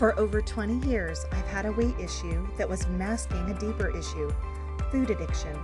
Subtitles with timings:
[0.00, 4.32] For over 20 years, I've had a weight issue that was masking a deeper issue
[4.90, 5.54] food addiction.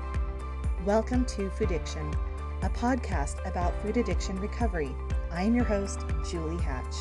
[0.85, 2.15] Welcome to Foodiction,
[2.61, 4.95] a podcast about food addiction recovery.
[5.33, 6.95] I'm your host, Julie Hatch.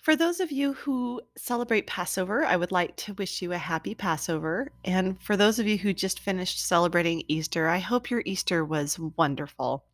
[0.00, 3.94] For those of you who celebrate Passover, I would like to wish you a happy
[3.94, 4.72] Passover.
[4.86, 8.98] And for those of you who just finished celebrating Easter, I hope your Easter was
[8.98, 9.84] wonderful.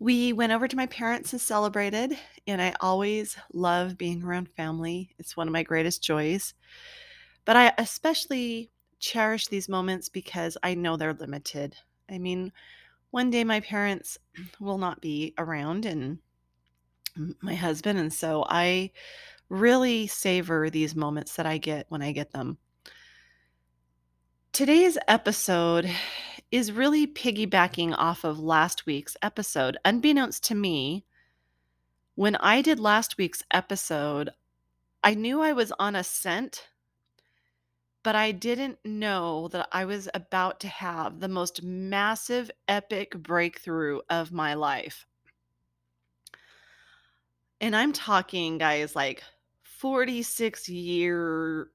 [0.00, 5.10] We went over to my parents and celebrated, and I always love being around family.
[5.18, 6.54] It's one of my greatest joys.
[7.44, 11.76] But I especially cherish these moments because I know they're limited.
[12.10, 12.50] I mean,
[13.10, 14.16] one day my parents
[14.58, 16.18] will not be around and
[17.42, 18.92] my husband, and so I
[19.50, 22.56] really savor these moments that I get when I get them.
[24.52, 25.90] Today's episode
[26.50, 29.76] is really piggybacking off of last week's episode.
[29.84, 31.04] Unbeknownst to me,
[32.16, 34.30] when I did last week's episode,
[35.02, 36.68] I knew I was on a scent,
[38.02, 44.00] but I didn't know that I was about to have the most massive, epic breakthrough
[44.10, 45.06] of my life.
[47.60, 49.22] And I'm talking, guys, like
[49.62, 51.70] 46 year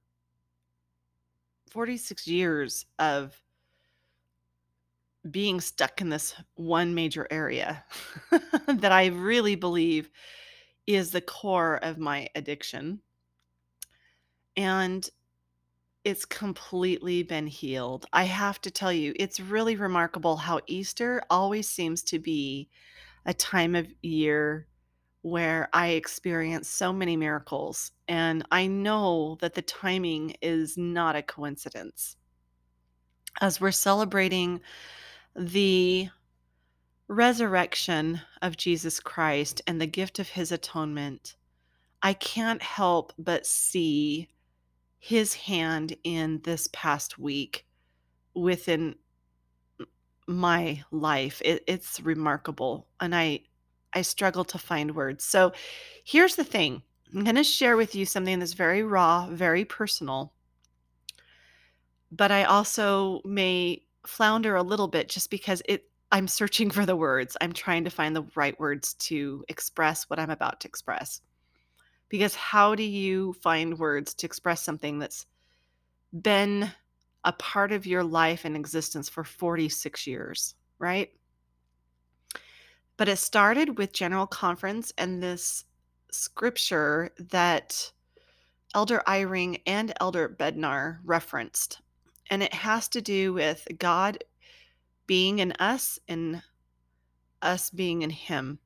[1.76, 3.42] 46 years of
[5.30, 7.84] being stuck in this one major area
[8.68, 10.10] that I really believe
[10.88, 13.02] is the core of my addiction.
[14.56, 15.10] And
[16.04, 18.06] it's completely been healed.
[18.14, 22.70] I have to tell you, it's really remarkable how Easter always seems to be
[23.26, 24.68] a time of year
[25.24, 27.92] where I experience so many miracles.
[28.08, 32.16] And I know that the timing is not a coincidence.
[33.42, 34.62] As we're celebrating
[35.36, 36.10] the
[37.08, 41.36] resurrection of Jesus Christ and the gift of his atonement,
[42.02, 44.30] I can't help but see
[45.00, 47.66] his hand in this past week
[48.34, 48.96] within
[50.28, 51.42] my life.
[51.46, 52.88] It, it's remarkable.
[53.00, 53.42] And I,
[53.94, 55.24] I struggle to find words.
[55.24, 55.54] So
[56.04, 56.82] here's the thing
[57.14, 60.34] I'm going to share with you something that's very raw, very personal.
[62.12, 66.96] But I also may flounder a little bit just because it I'm searching for the
[66.96, 67.36] words.
[67.42, 71.22] I'm trying to find the right words to express what I'm about to express.
[72.10, 75.26] Because how do you find words to express something that's
[76.22, 76.72] been
[77.24, 81.12] a part of your life and existence for 46 years, right?
[82.98, 85.66] But it started with General Conference and this
[86.12, 87.92] scripture that
[88.74, 91.82] Elder Eyring and Elder Bednar referenced
[92.30, 94.24] and it has to do with God
[95.08, 96.42] being in us and
[97.42, 98.60] us being in Him.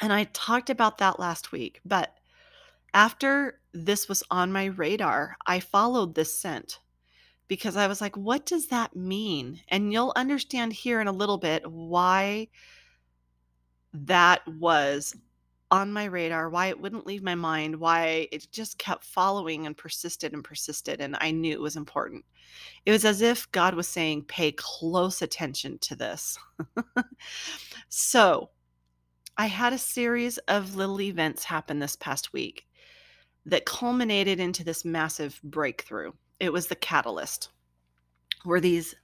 [0.00, 2.14] And I talked about that last week, but
[2.92, 6.80] after this was on my radar, I followed this scent
[7.48, 9.60] because I was like, what does that mean?
[9.68, 12.48] And you'll understand here in a little bit why
[13.92, 15.14] that was
[15.70, 19.76] on my radar, why it wouldn't leave my mind, why it just kept following and
[19.76, 21.00] persisted and persisted.
[21.00, 22.24] And I knew it was important.
[22.84, 26.38] It was as if God was saying, pay close attention to this.
[27.88, 28.50] so
[29.36, 32.66] I had a series of little events happen this past week
[33.44, 36.12] that culminated into this massive breakthrough.
[36.38, 37.50] It was the catalyst,
[38.44, 38.94] were these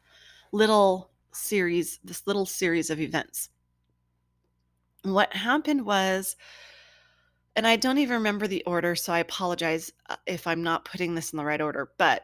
[0.52, 3.48] little series, this little series of events
[5.02, 6.36] what happened was,
[7.56, 11.14] and I don't even remember the order, so I apologize uh, if I'm not putting
[11.14, 12.22] this in the right order, but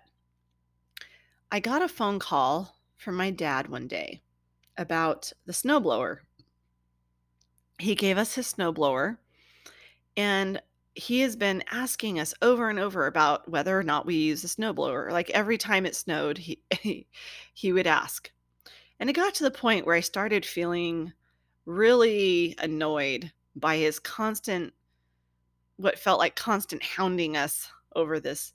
[1.50, 4.22] I got a phone call from my dad one day
[4.77, 6.19] about the snowblower.
[7.78, 9.19] He gave us his snowblower,
[10.17, 10.61] and
[10.94, 14.49] he has been asking us over and over about whether or not we use the
[14.49, 15.12] snowblower.
[15.12, 17.06] Like every time it snowed, he he,
[17.55, 18.31] he would ask.
[19.00, 21.12] And it got to the point where I started feeling
[21.69, 24.73] really annoyed by his constant,
[25.76, 28.55] what felt like constant hounding us over this,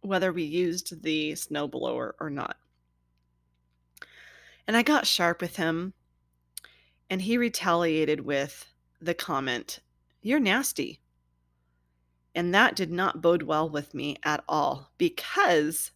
[0.00, 2.56] whether we used the snowblower or not.
[4.66, 5.94] And I got sharp with him,
[7.08, 8.66] and he retaliated with
[9.00, 9.78] the comment,
[10.20, 11.00] You're nasty.
[12.34, 15.92] And that did not bode well with me at all because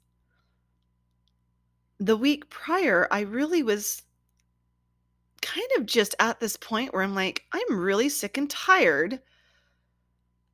[1.98, 4.02] the week prior, I really was
[5.42, 9.20] kind of just at this point where I'm like, I'm really sick and tired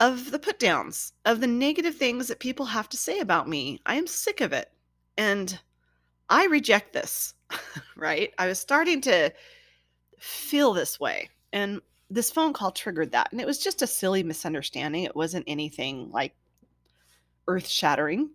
[0.01, 3.81] of the put downs, of the negative things that people have to say about me.
[3.87, 4.71] I am sick of it.
[5.17, 5.59] And
[6.29, 7.35] I reject this,
[7.97, 8.33] right?
[8.39, 9.33] I was starting to
[10.19, 11.31] feel this way.
[11.53, 11.81] And
[12.11, 13.33] this phone call triggered that.
[13.33, 15.05] And it was just a silly misunderstanding.
[15.05, 16.35] It wasn't anything like
[17.49, 18.31] earth shattering.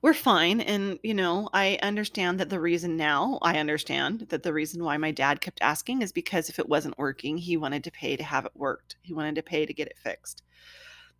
[0.00, 0.60] We're fine.
[0.60, 4.96] And, you know, I understand that the reason now, I understand that the reason why
[4.96, 8.22] my dad kept asking is because if it wasn't working, he wanted to pay to
[8.22, 8.96] have it worked.
[9.02, 10.44] He wanted to pay to get it fixed.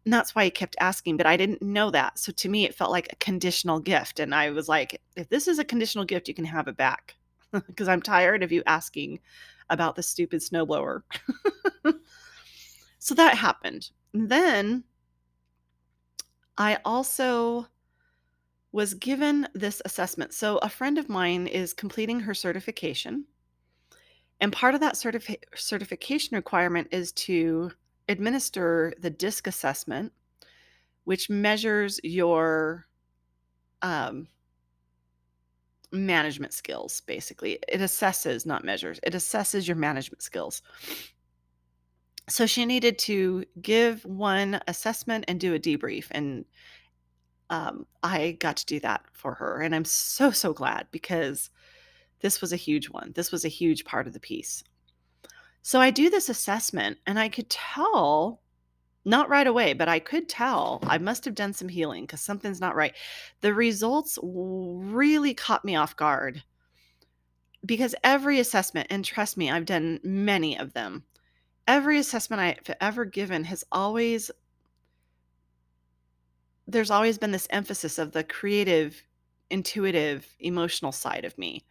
[0.05, 2.19] And that's why he kept asking, but I didn't know that.
[2.19, 4.21] So to me, it felt like a conditional gift.
[4.21, 7.17] And I was like, if this is a conditional gift, you can have it back
[7.53, 9.19] because I'm tired of you asking
[9.71, 11.03] about the stupid snowblower.
[12.99, 13.91] so that happened.
[14.15, 14.85] Then
[16.57, 17.67] I also
[18.73, 20.33] was given this assessment.
[20.33, 23.25] So a friend of mine is completing her certification.
[24.41, 27.73] And part of that certifi- certification requirement is to
[28.09, 30.13] administer the DISC assessment,
[31.05, 32.87] which measures your
[33.83, 34.29] um,
[35.91, 37.59] management skills, basically.
[37.69, 40.63] It assesses, not measures, it assesses your management skills.
[42.29, 46.09] So she needed to give one assessment and do a debrief.
[46.11, 46.45] And
[47.51, 49.61] um, I got to do that for her.
[49.61, 51.51] And I'm so, so glad because
[52.21, 53.13] this was a huge one.
[53.15, 54.65] This was a huge part of the piece.
[55.63, 58.41] So I do this assessment and I could tell,
[59.05, 62.61] not right away, but I could tell I must have done some healing because something's
[62.61, 62.95] not right.
[63.41, 66.43] The results really caught me off guard
[67.65, 71.05] because every assessment, and trust me, I've done many of them,
[71.67, 74.31] every assessment I've ever given has always
[76.69, 79.03] there's always been this emphasis of the creative,
[79.51, 81.65] intuitive, emotional side of me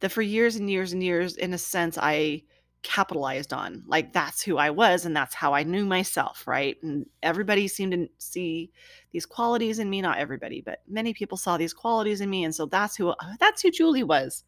[0.00, 2.42] that for years and years and years, in a sense, I
[2.82, 3.82] capitalized on.
[3.86, 6.76] Like that's who I was and that's how I knew myself, right?
[6.82, 8.70] And everybody seemed to see
[9.10, 12.54] these qualities in me, not everybody, but many people saw these qualities in me and
[12.54, 14.44] so that's who uh, that's who Julie was.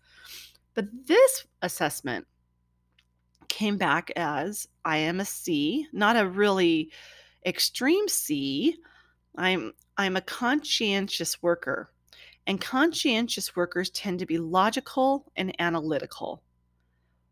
[0.75, 2.27] But this assessment
[3.49, 6.91] came back as I am a C, not a really
[7.45, 8.77] extreme C.
[9.37, 11.93] I'm I'm a conscientious worker.
[12.47, 16.43] And conscientious workers tend to be logical and analytical.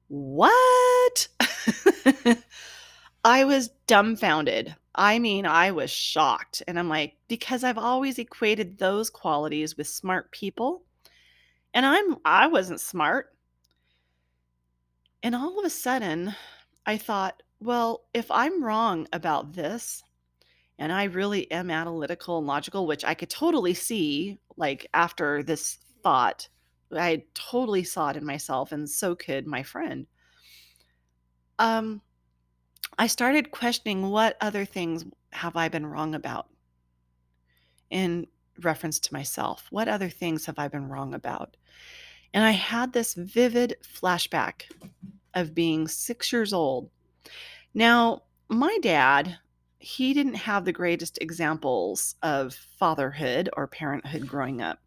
[0.08, 1.28] What?
[3.24, 4.76] I was dumbfounded.
[4.94, 6.62] I mean, I was shocked.
[6.68, 10.82] And I'm like, because I've always equated those qualities with smart people.
[11.72, 13.34] And I'm I wasn't smart.
[15.22, 16.34] And all of a sudden,
[16.84, 20.02] I thought, well, if I'm wrong about this,
[20.78, 25.78] and I really am analytical and logical, which I could totally see like after this
[26.02, 26.48] thought.
[26.92, 30.06] I totally saw it in myself, and so could my friend.
[31.58, 32.00] Um,
[32.98, 36.48] I started questioning what other things have I been wrong about
[37.90, 38.26] in
[38.62, 39.66] reference to myself?
[39.70, 41.56] What other things have I been wrong about?
[42.34, 44.62] And I had this vivid flashback
[45.34, 46.90] of being six years old.
[47.75, 49.38] Now, my dad
[49.78, 54.80] he didn't have the greatest examples of fatherhood or parenthood growing up.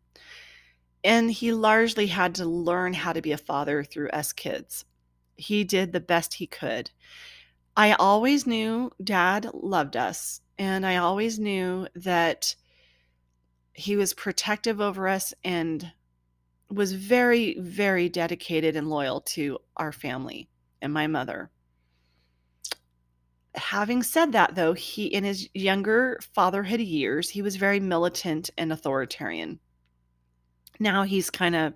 [1.03, 4.85] And he largely had to learn how to be a father through us kids.
[5.35, 6.91] He did the best he could.
[7.75, 12.55] I always knew dad loved us, and I always knew that
[13.73, 15.91] he was protective over us and
[16.69, 20.49] was very, very dedicated and loyal to our family
[20.81, 21.49] and my mother
[23.55, 28.71] having said that though he in his younger fatherhood years he was very militant and
[28.71, 29.59] authoritarian.
[30.79, 31.73] Now he's kind of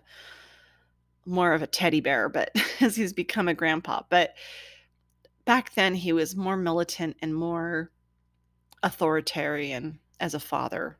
[1.26, 2.52] more of a teddy bear but
[2.82, 4.04] as he's become a grandpa.
[4.10, 4.36] But
[5.44, 7.92] back then he was more militant and more
[8.82, 10.98] authoritarian as a father.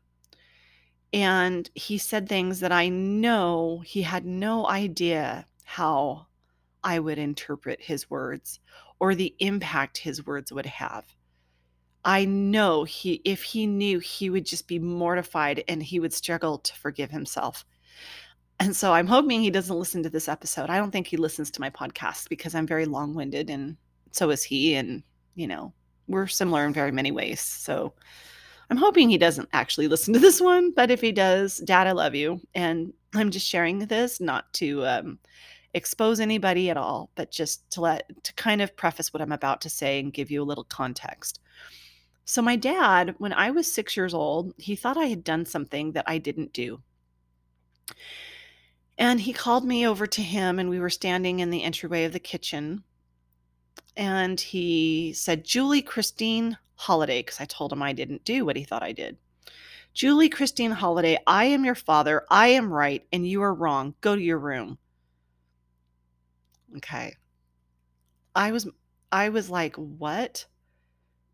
[1.14, 6.28] And he said things that i know he had no idea how
[6.84, 8.60] i would interpret his words
[9.06, 11.06] or the impact his words would have.
[12.04, 16.58] I know he if he knew he would just be mortified and he would struggle
[16.58, 17.66] to forgive himself.
[18.60, 20.72] And so I'm hoping he doesn't listen to this episode.
[20.72, 23.78] I don't think he listens to my podcast because I'm very long-winded and
[24.12, 25.04] so is he and
[25.36, 25.72] you know,
[26.08, 27.42] we're similar in very many ways.
[27.42, 27.94] So
[28.72, 31.92] I'm hoping he doesn't actually listen to this one, but if he does, dad, I
[31.92, 35.20] love you and I'm just sharing this not to um
[35.76, 39.62] expose anybody at all, but just to let to kind of preface what I'm about
[39.62, 41.40] to say and give you a little context.
[42.24, 45.92] So my dad, when I was 6 years old, he thought I had done something
[45.92, 46.82] that I didn't do.
[48.98, 52.14] And he called me over to him and we were standing in the entryway of
[52.14, 52.84] the kitchen.
[53.98, 58.64] And he said, "Julie Christine Holiday," because I told him I didn't do what he
[58.64, 59.18] thought I did.
[59.94, 62.26] Julie Christine Holiday, I am your father.
[62.30, 63.96] I am right and you are wrong.
[64.02, 64.78] Go to your room.
[66.78, 67.16] Okay.
[68.36, 68.68] I was
[69.12, 70.46] I was like, "What?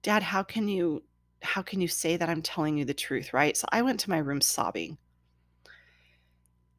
[0.03, 1.03] Dad, how can you
[1.41, 3.57] how can you say that I'm telling you the truth?" Right?
[3.57, 4.97] So I went to my room sobbing.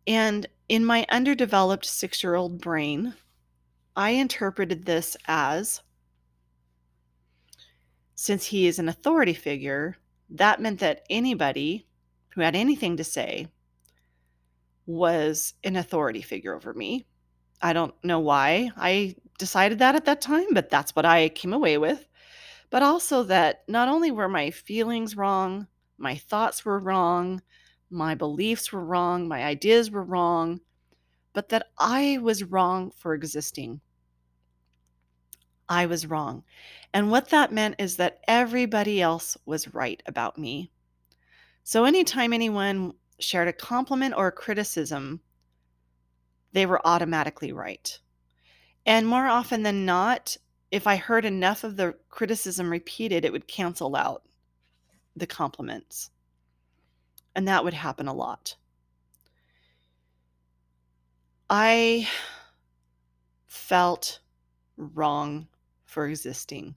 [0.07, 3.15] And in my underdeveloped 6-year-old brain,
[3.95, 5.81] I interpreted this as
[8.15, 9.97] since he is an authority figure,
[10.31, 11.87] that meant that anybody
[12.31, 13.49] who had anything to say
[14.87, 17.07] was an authority figure over me.
[17.63, 21.53] I don't know why I decided that at that time, but that's what I came
[21.53, 22.07] away with.
[22.71, 27.41] But also that not only were my feelings wrong, my thoughts were wrong,
[27.91, 30.61] my beliefs were wrong, my ideas were wrong,
[31.33, 33.81] but that I was wrong for existing.
[35.69, 36.45] I was wrong.
[36.93, 40.71] And what that meant is that everybody else was right about me.
[41.65, 45.21] So anytime anyone shared a compliment or a criticism,
[46.53, 47.99] they were automatically right.
[48.85, 50.37] And more often than not,
[50.71, 54.23] if I heard enough of the criticism repeated, it would cancel out
[55.15, 56.11] the compliments.
[57.35, 58.57] And that would happen a lot.
[61.49, 62.09] I
[63.47, 64.21] felt
[64.77, 65.49] wrong
[65.85, 66.75] for existing.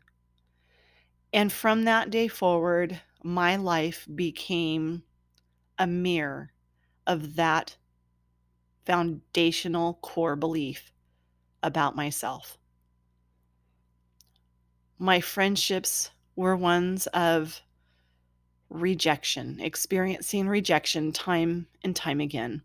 [1.33, 5.03] And from that day forward, my life became
[5.77, 6.51] a mirror
[7.07, 7.77] of that
[8.85, 10.91] foundational core belief
[11.63, 12.57] about myself.
[14.97, 17.61] My friendships were ones of
[18.69, 22.61] rejection, experiencing rejection time and time again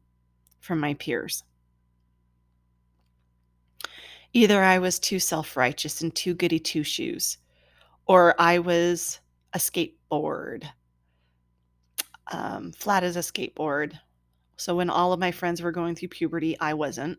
[0.61, 1.43] from my peers.
[4.33, 7.39] Either I was too self righteous and too goody two shoes,
[8.07, 9.19] or I was
[9.53, 10.65] a skateboard,
[12.31, 13.99] um, flat as a skateboard.
[14.61, 17.19] So when all of my friends were going through puberty, I wasn't.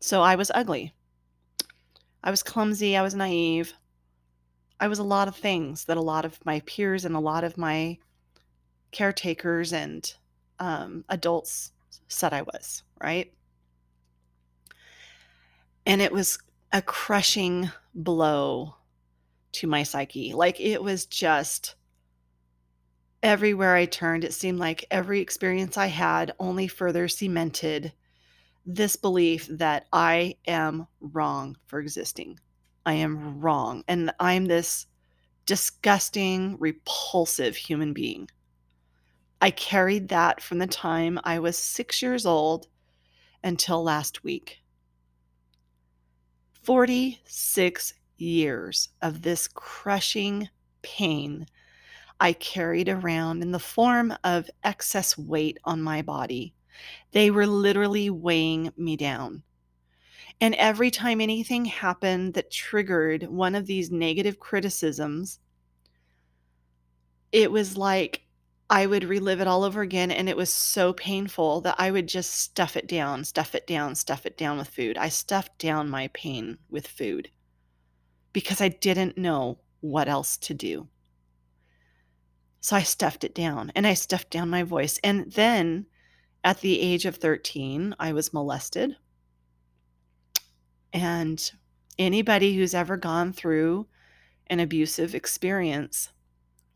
[0.00, 0.94] So I was ugly.
[2.24, 2.96] I was clumsy.
[2.96, 3.74] I was naive.
[4.80, 7.44] I was a lot of things that a lot of my peers and a lot
[7.44, 7.98] of my
[8.90, 10.10] caretakers and
[10.58, 11.72] um, adults
[12.08, 13.30] said I was, right?
[15.84, 16.38] And it was
[16.72, 18.76] a crushing blow
[19.52, 20.32] to my psyche.
[20.32, 21.74] Like it was just
[23.22, 27.92] everywhere I turned, it seemed like every experience I had only further cemented
[28.66, 32.38] this belief that I am wrong for existing.
[32.86, 33.84] I am wrong.
[33.88, 34.86] And I'm this
[35.46, 38.28] disgusting, repulsive human being.
[39.40, 42.66] I carried that from the time I was six years old
[43.42, 44.58] until last week.
[46.62, 50.48] 46 years of this crushing
[50.82, 51.46] pain
[52.20, 56.54] I carried around in the form of excess weight on my body.
[57.12, 59.42] They were literally weighing me down.
[60.40, 65.38] And every time anything happened that triggered one of these negative criticisms,
[67.32, 68.26] it was like
[68.70, 70.10] I would relive it all over again.
[70.10, 73.94] And it was so painful that I would just stuff it down, stuff it down,
[73.96, 74.96] stuff it down with food.
[74.96, 77.30] I stuffed down my pain with food
[78.32, 80.89] because I didn't know what else to do.
[82.60, 84.98] So I stuffed it down and I stuffed down my voice.
[85.02, 85.86] And then
[86.44, 88.96] at the age of 13, I was molested.
[90.92, 91.50] And
[91.98, 93.86] anybody who's ever gone through
[94.48, 96.10] an abusive experience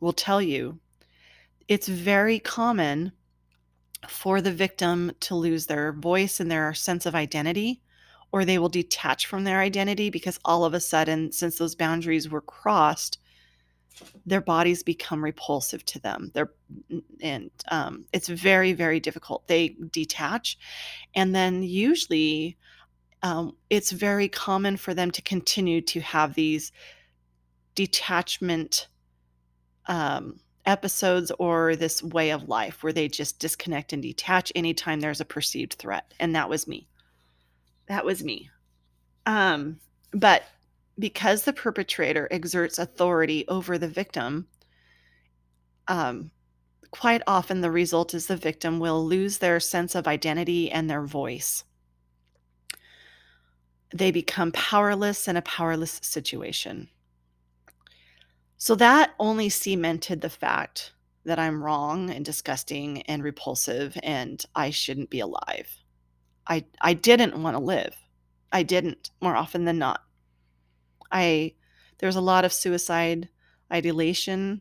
[0.00, 0.78] will tell you
[1.66, 3.12] it's very common
[4.08, 7.80] for the victim to lose their voice and their sense of identity,
[8.32, 12.28] or they will detach from their identity because all of a sudden, since those boundaries
[12.28, 13.18] were crossed,
[14.26, 16.30] their bodies become repulsive to them.
[16.34, 16.52] They're
[17.20, 19.46] and um, it's very very difficult.
[19.46, 20.58] They detach,
[21.14, 22.56] and then usually
[23.22, 26.72] um, it's very common for them to continue to have these
[27.74, 28.88] detachment
[29.86, 35.20] um, episodes or this way of life where they just disconnect and detach anytime there's
[35.20, 36.14] a perceived threat.
[36.20, 36.86] And that was me.
[37.86, 38.50] That was me.
[39.26, 39.80] Um,
[40.12, 40.44] but
[40.98, 44.46] because the perpetrator exerts authority over the victim,
[45.88, 46.30] um,
[46.90, 51.02] quite often the result is the victim will lose their sense of identity and their
[51.02, 51.64] voice.
[53.92, 56.88] They become powerless in a powerless situation.
[58.56, 60.92] So that only cemented the fact
[61.24, 65.68] that I'm wrong and disgusting and repulsive and I shouldn't be alive.
[66.46, 67.94] I I didn't want to live.
[68.52, 70.02] I didn't more often than not.
[71.14, 71.54] I
[71.98, 73.28] there was a lot of suicide
[73.72, 74.60] ideation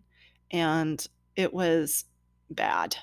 [0.52, 1.06] and
[1.36, 2.06] it was
[2.50, 2.96] bad.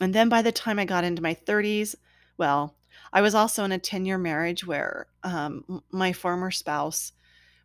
[0.00, 1.96] And then by the time I got into my 30s,
[2.36, 2.76] well,
[3.12, 7.12] I was also in a 10 year marriage where um, my former spouse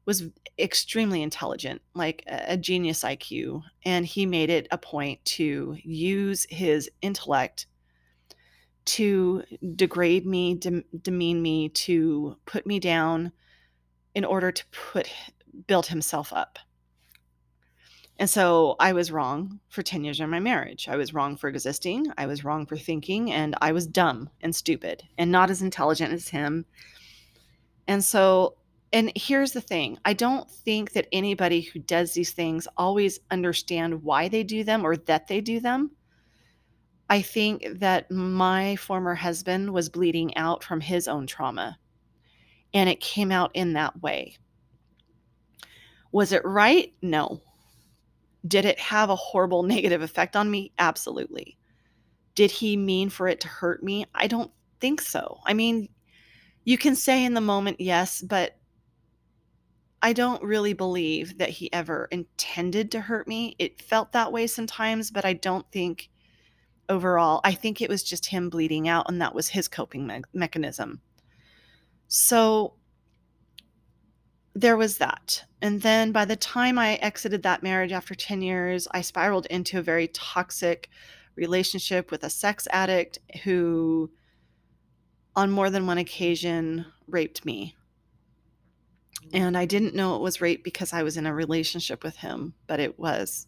[0.05, 0.23] was
[0.59, 6.89] extremely intelligent, like a, genius IQ, and he made it a point to use his
[7.01, 7.67] intellect
[8.85, 9.43] to
[9.75, 13.31] degrade me, dem- demean me, to put me down
[14.15, 15.09] in order to put
[15.67, 16.59] build himself up.
[18.19, 20.87] And so I was wrong for 10 years of my marriage.
[20.87, 22.07] I was wrong for existing.
[22.17, 23.31] I was wrong for thinking.
[23.31, 26.65] And I was dumb and stupid and not as intelligent as him.
[27.87, 28.55] And so,
[28.91, 34.03] and here's the thing I don't think that anybody who does these things always understand
[34.03, 35.91] why they do them or that they do them.
[37.09, 41.77] I think that my former husband was bleeding out from his own trauma,
[42.73, 44.37] and it came out in that way.
[46.11, 46.93] Was it right?
[47.01, 47.41] No.
[48.47, 50.71] Did it have a horrible negative effect on me?
[50.77, 51.57] Absolutely.
[52.35, 54.05] Did he mean for it to hurt me?
[54.15, 55.39] I don't think so.
[55.45, 55.89] I mean,
[56.65, 58.57] you can say in the moment, yes, but
[60.01, 63.55] I don't really believe that he ever intended to hurt me.
[63.59, 66.09] It felt that way sometimes, but I don't think
[66.89, 67.39] overall.
[67.43, 71.01] I think it was just him bleeding out, and that was his coping me- mechanism.
[72.15, 72.75] So
[74.53, 75.45] there was that.
[75.63, 79.79] And then by the time I exited that marriage after 10 years, I spiraled into
[79.79, 80.89] a very toxic
[81.35, 84.11] relationship with a sex addict who,
[85.35, 87.75] on more than one occasion, raped me.
[89.33, 92.53] And I didn't know it was rape because I was in a relationship with him,
[92.67, 93.47] but it was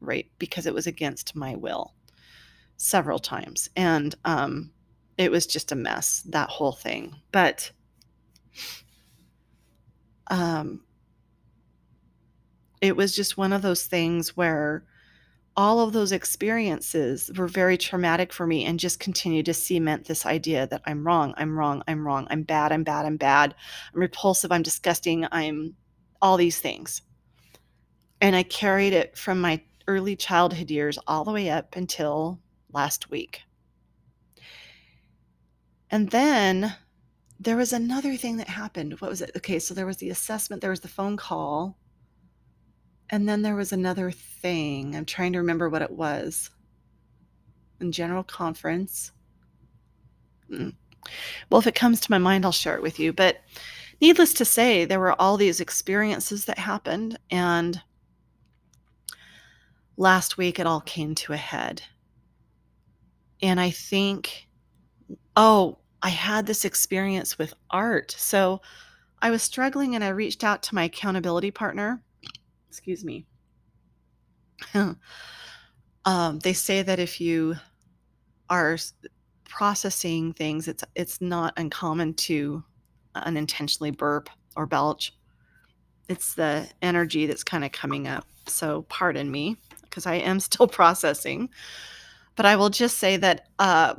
[0.00, 1.92] rape because it was against my will
[2.78, 3.68] several times.
[3.76, 4.70] And um,
[5.18, 7.16] it was just a mess, that whole thing.
[7.30, 7.72] But
[10.28, 10.82] um,
[12.80, 14.84] it was just one of those things where
[15.56, 20.26] all of those experiences were very traumatic for me and just continue to cement this
[20.26, 23.54] idea that I'm wrong, I'm wrong, I'm wrong, I'm bad, I'm bad, I'm bad,
[23.94, 25.74] I'm repulsive, I'm disgusting, I'm
[26.20, 27.00] all these things.
[28.20, 32.40] And I carried it from my early childhood years all the way up until
[32.72, 33.42] last week.
[35.90, 36.74] And then
[37.38, 39.00] there was another thing that happened.
[39.00, 39.30] What was it?
[39.36, 41.76] Okay, so there was the assessment, there was the phone call,
[43.10, 44.96] and then there was another thing.
[44.96, 46.50] I'm trying to remember what it was.
[47.80, 49.12] In general conference.
[50.50, 50.74] Mm.
[51.50, 53.12] Well, if it comes to my mind, I'll share it with you.
[53.12, 53.42] But
[54.00, 57.18] needless to say, there were all these experiences that happened.
[57.30, 57.80] And
[59.96, 61.82] last week, it all came to a head.
[63.42, 64.48] And I think,
[65.36, 68.14] oh, I had this experience with art.
[68.18, 68.60] So
[69.22, 72.02] I was struggling and I reached out to my accountability partner.
[72.68, 73.26] Excuse me.
[76.04, 77.56] um, they say that if you
[78.48, 78.78] are
[79.48, 82.62] processing things, it's it's not uncommon to
[83.14, 85.14] unintentionally burp or belch.
[86.08, 88.26] It's the energy that's kind of coming up.
[88.46, 91.48] So pardon me because I am still processing.
[92.36, 93.94] But I will just say that uh,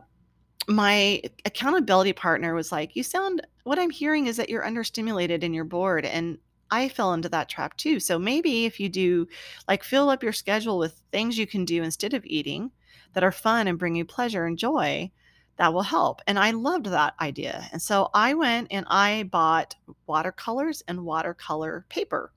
[0.68, 5.56] my accountability partner was like, You sound, what I'm hearing is that you're understimulated and
[5.56, 6.06] you're bored.
[6.06, 6.38] And
[6.70, 8.00] I fell into that trap too.
[8.00, 9.28] So maybe if you do
[9.68, 12.72] like fill up your schedule with things you can do instead of eating
[13.14, 15.10] that are fun and bring you pleasure and joy,
[15.58, 16.22] that will help.
[16.28, 17.68] And I loved that idea.
[17.72, 19.76] And so I went and I bought
[20.06, 22.32] watercolors and watercolor paper.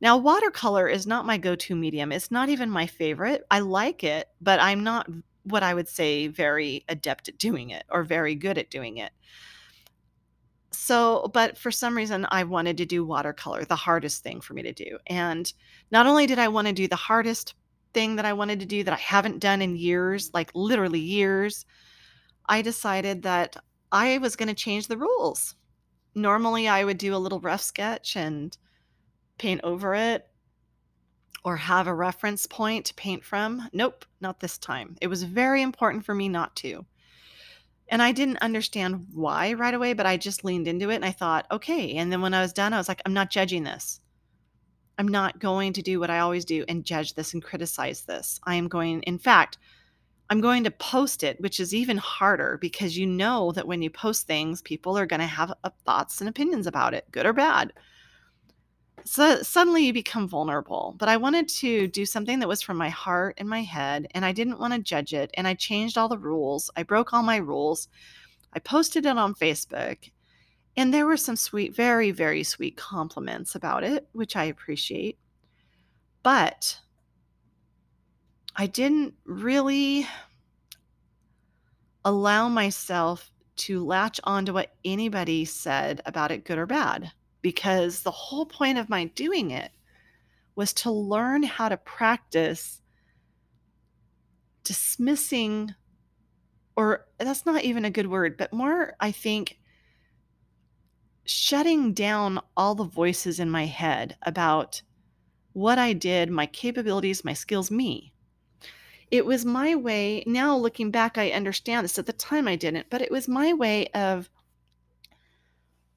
[0.00, 2.12] Now, watercolor is not my go to medium.
[2.12, 3.44] It's not even my favorite.
[3.50, 5.08] I like it, but I'm not
[5.50, 9.12] what I would say very adept at doing it or very good at doing it.
[10.70, 14.62] So, but for some reason, I wanted to do watercolor, the hardest thing for me
[14.62, 14.98] to do.
[15.06, 15.52] And
[15.90, 17.54] not only did I want to do the hardest
[17.94, 21.64] thing that I wanted to do that I haven't done in years, like literally years,
[22.46, 23.56] I decided that
[23.90, 25.54] I was going to change the rules.
[26.14, 28.56] Normally, I would do a little rough sketch and
[29.38, 30.27] paint over it
[31.48, 33.70] or have a reference point to paint from.
[33.72, 34.96] Nope, not this time.
[35.00, 36.84] It was very important for me not to.
[37.88, 41.10] And I didn't understand why right away, but I just leaned into it and I
[41.12, 41.94] thought, okay.
[41.96, 44.00] And then when I was done, I was like, I'm not judging this.
[44.98, 48.38] I'm not going to do what I always do and judge this and criticize this.
[48.44, 49.56] I am going, in fact,
[50.28, 53.88] I'm going to post it, which is even harder because you know that when you
[53.88, 57.32] post things, people are going to have uh, thoughts and opinions about it, good or
[57.32, 57.72] bad
[59.04, 60.94] so suddenly you become vulnerable.
[60.98, 64.24] But I wanted to do something that was from my heart and my head, and
[64.24, 65.30] I didn't want to judge it.
[65.34, 66.70] And I changed all the rules.
[66.76, 67.88] I broke all my rules.
[68.52, 70.10] I posted it on Facebook,
[70.76, 75.18] and there were some sweet, very, very sweet compliments about it, which I appreciate.
[76.22, 76.80] But
[78.56, 80.06] I didn't really
[82.04, 87.12] allow myself to latch on to what anybody said about it, good or bad.
[87.42, 89.70] Because the whole point of my doing it
[90.56, 92.82] was to learn how to practice
[94.64, 95.74] dismissing
[96.78, 99.58] or that's not even a good word, but more, I think,
[101.24, 104.82] shutting down all the voices in my head about
[105.54, 108.12] what I did, my capabilities, my skills, me.
[109.10, 110.22] It was my way.
[110.24, 111.98] Now, looking back, I understand this.
[111.98, 114.30] At the time, I didn't, but it was my way of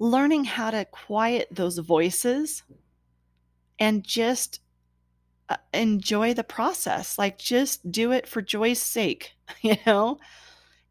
[0.02, 2.64] learning how to quiet those voices
[3.78, 4.60] and just
[5.48, 7.20] uh, enjoy the process.
[7.20, 10.18] Like, just do it for joy's sake, you know?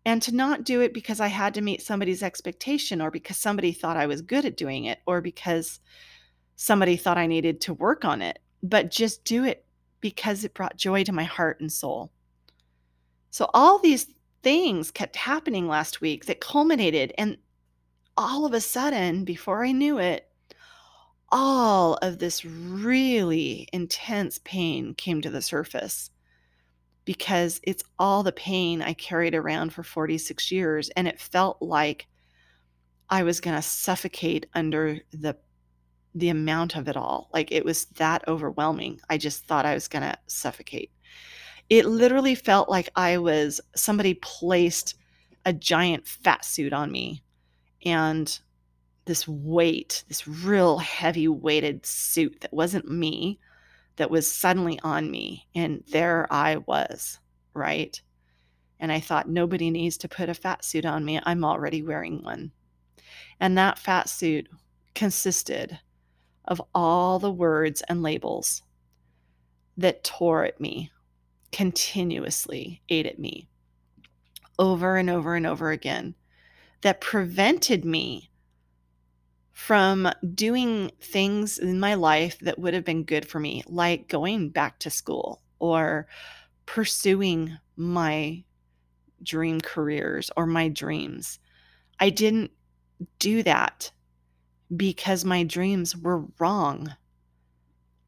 [0.05, 3.73] And to not do it because I had to meet somebody's expectation or because somebody
[3.73, 5.81] thought I was good at doing it or because
[6.55, 9.64] somebody thought I needed to work on it, but just do it
[10.01, 12.12] because it brought joy to my heart and soul.
[13.31, 14.07] So, all these
[14.42, 17.37] things kept happening last week that culminated, and
[18.20, 20.28] all of a sudden, before I knew it,
[21.33, 26.11] all of this really intense pain came to the surface
[27.06, 30.90] because it's all the pain I carried around for 46 years.
[30.90, 32.09] And it felt like
[33.09, 35.37] I was going to suffocate under the
[36.14, 37.30] the amount of it all.
[37.33, 39.00] Like it was that overwhelming.
[39.09, 40.90] I just thought I was going to suffocate.
[41.70, 44.96] It literally felt like I was somebody placed
[45.46, 47.22] a giant fat suit on me
[47.85, 48.38] and
[49.05, 53.38] this weight, this real heavy weighted suit that wasn't me,
[53.97, 55.47] that was suddenly on me.
[55.55, 57.19] And there I was,
[57.55, 58.01] right?
[58.79, 61.21] And I thought, nobody needs to put a fat suit on me.
[61.25, 62.53] I'm already wearing one.
[63.38, 64.49] And that fat suit
[64.95, 65.79] consisted
[66.47, 68.62] of all the words and labels
[69.77, 70.90] that tore at me,
[71.53, 73.49] continuously ate at me
[74.59, 76.14] over and over and over again,
[76.83, 78.31] that prevented me
[79.53, 84.49] from doing things in my life that would have been good for me, like going
[84.49, 86.07] back to school or
[86.64, 88.43] pursuing my
[89.23, 91.38] dream careers or my dreams.
[91.99, 92.51] I didn't
[93.19, 93.93] do that
[94.75, 96.95] because my dreams were wrong.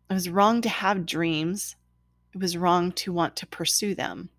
[0.09, 1.77] It was wrong to have dreams.
[2.35, 4.31] It was wrong to want to pursue them.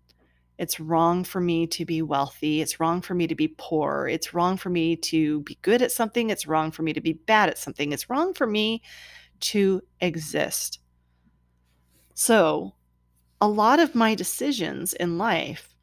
[0.56, 2.60] It's wrong for me to be wealthy.
[2.60, 4.06] It's wrong for me to be poor.
[4.08, 6.30] It's wrong for me to be good at something.
[6.30, 7.92] It's wrong for me to be bad at something.
[7.92, 8.82] It's wrong for me
[9.40, 10.78] to exist.
[12.14, 12.74] So,
[13.40, 15.74] a lot of my decisions in life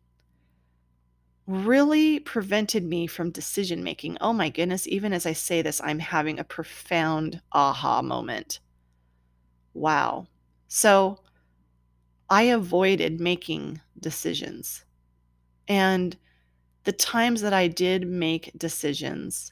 [1.45, 4.17] really prevented me from decision making.
[4.21, 8.61] Oh my goodness, even as I say this, I'm having a profound aha moment.
[9.73, 10.27] Wow.
[10.67, 11.19] So,
[12.31, 14.85] I avoided making decisions.
[15.67, 16.17] And
[16.85, 19.51] the times that I did make decisions,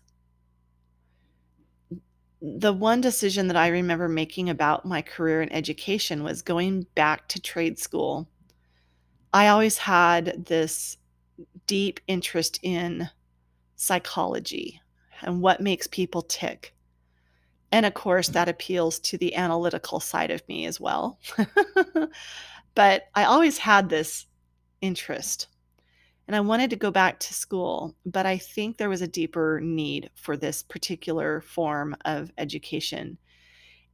[2.42, 7.28] the one decision that I remember making about my career in education was going back
[7.30, 8.30] to trade school.
[9.34, 10.98] I always had this
[11.68, 13.10] deep interest in
[13.76, 14.82] psychology
[15.22, 16.74] and what makes people tick.
[17.72, 21.20] And of course, that appeals to the analytical side of me as well.
[22.80, 24.26] But I always had this
[24.80, 25.48] interest
[26.28, 29.60] and I wanted to go back to school, but I think there was a deeper
[29.62, 33.18] need for this particular form of education.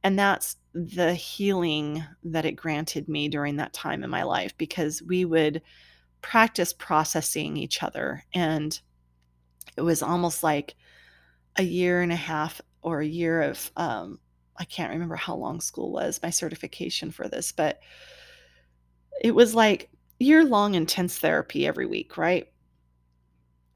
[0.04, 5.02] And that's the healing that it granted me during that time in my life because
[5.02, 5.62] we would
[6.22, 8.22] practice processing each other.
[8.34, 8.78] And
[9.76, 10.76] it was almost like
[11.56, 14.20] a year and a half or a year of, um,
[14.56, 17.80] I can't remember how long school was, my certification for this, but
[19.20, 22.48] it was like year long intense therapy every week, right?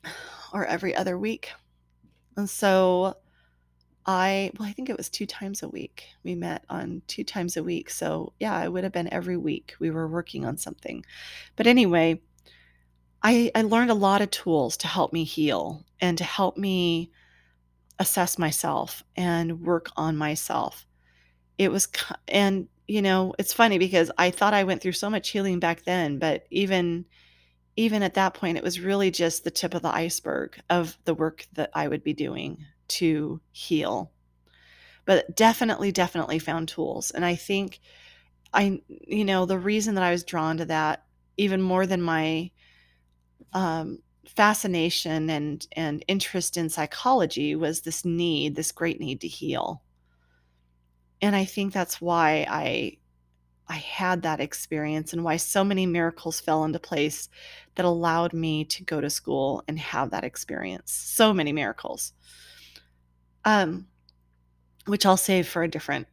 [0.52, 1.52] Or every other week.
[2.36, 3.14] And so
[4.04, 6.06] I, well, I think it was two times a week.
[6.24, 7.88] We met on two times a week.
[7.88, 11.04] So yeah, it would have been every week we were working on something.
[11.54, 12.20] But anyway,
[13.22, 17.12] I, I learned a lot of tools to help me heal and to help me
[18.00, 20.86] assess myself and work on myself.
[21.58, 21.86] It was,
[22.26, 25.84] and you know, it's funny because I thought I went through so much healing back
[25.84, 27.04] then, but even
[27.76, 31.14] even at that point it was really just the tip of the iceberg of the
[31.14, 34.10] work that I would be doing to heal.
[35.04, 37.78] But definitely definitely found tools and I think
[38.52, 41.04] I you know, the reason that I was drawn to that
[41.36, 42.50] even more than my
[43.52, 49.80] um fascination and and interest in psychology was this need, this great need to heal
[51.22, 52.96] and I think that's why I
[53.68, 57.28] I had that experience and why so many miracles fell into place
[57.76, 60.90] that allowed me to go to school and have that experience.
[60.92, 62.12] So many miracles.
[63.44, 63.86] Um
[64.86, 66.08] which I'll save for a different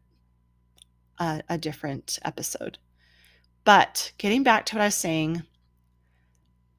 [1.20, 2.78] uh, a different episode.
[3.64, 5.44] But getting back to what I was saying,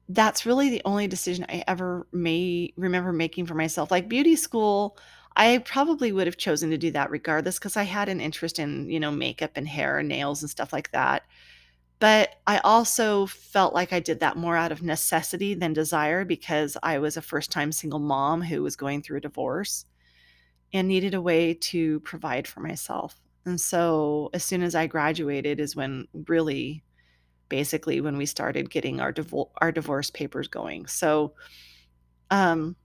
[0.07, 3.91] that's really the only decision I ever may remember making for myself.
[3.91, 4.97] Like beauty school,
[5.35, 8.89] I probably would have chosen to do that regardless because I had an interest in,
[8.89, 11.23] you know, makeup and hair and nails and stuff like that.
[11.99, 16.77] But I also felt like I did that more out of necessity than desire because
[16.83, 19.85] I was a first time single mom who was going through a divorce
[20.73, 23.19] and needed a way to provide for myself.
[23.45, 26.83] And so as soon as I graduated is when really
[27.49, 29.13] basically when we started getting our
[29.61, 30.87] our divorce papers going.
[30.87, 31.33] So
[32.31, 32.75] um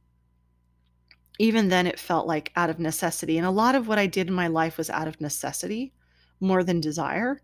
[1.38, 4.28] even then it felt like out of necessity and a lot of what I did
[4.28, 5.92] in my life was out of necessity
[6.40, 7.42] more than desire.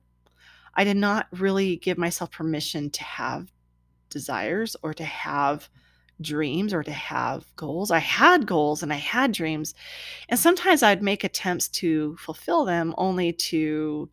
[0.74, 3.52] I did not really give myself permission to have
[4.08, 5.68] desires or to have
[6.20, 7.90] dreams or to have goals.
[7.90, 9.74] I had goals and I had dreams.
[10.28, 14.10] And sometimes I'd make attempts to fulfill them only to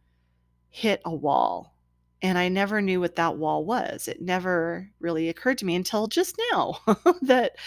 [0.69, 1.73] hit a wall.
[2.21, 4.07] And I never knew what that wall was.
[4.07, 6.79] It never really occurred to me until just now
[7.21, 7.57] that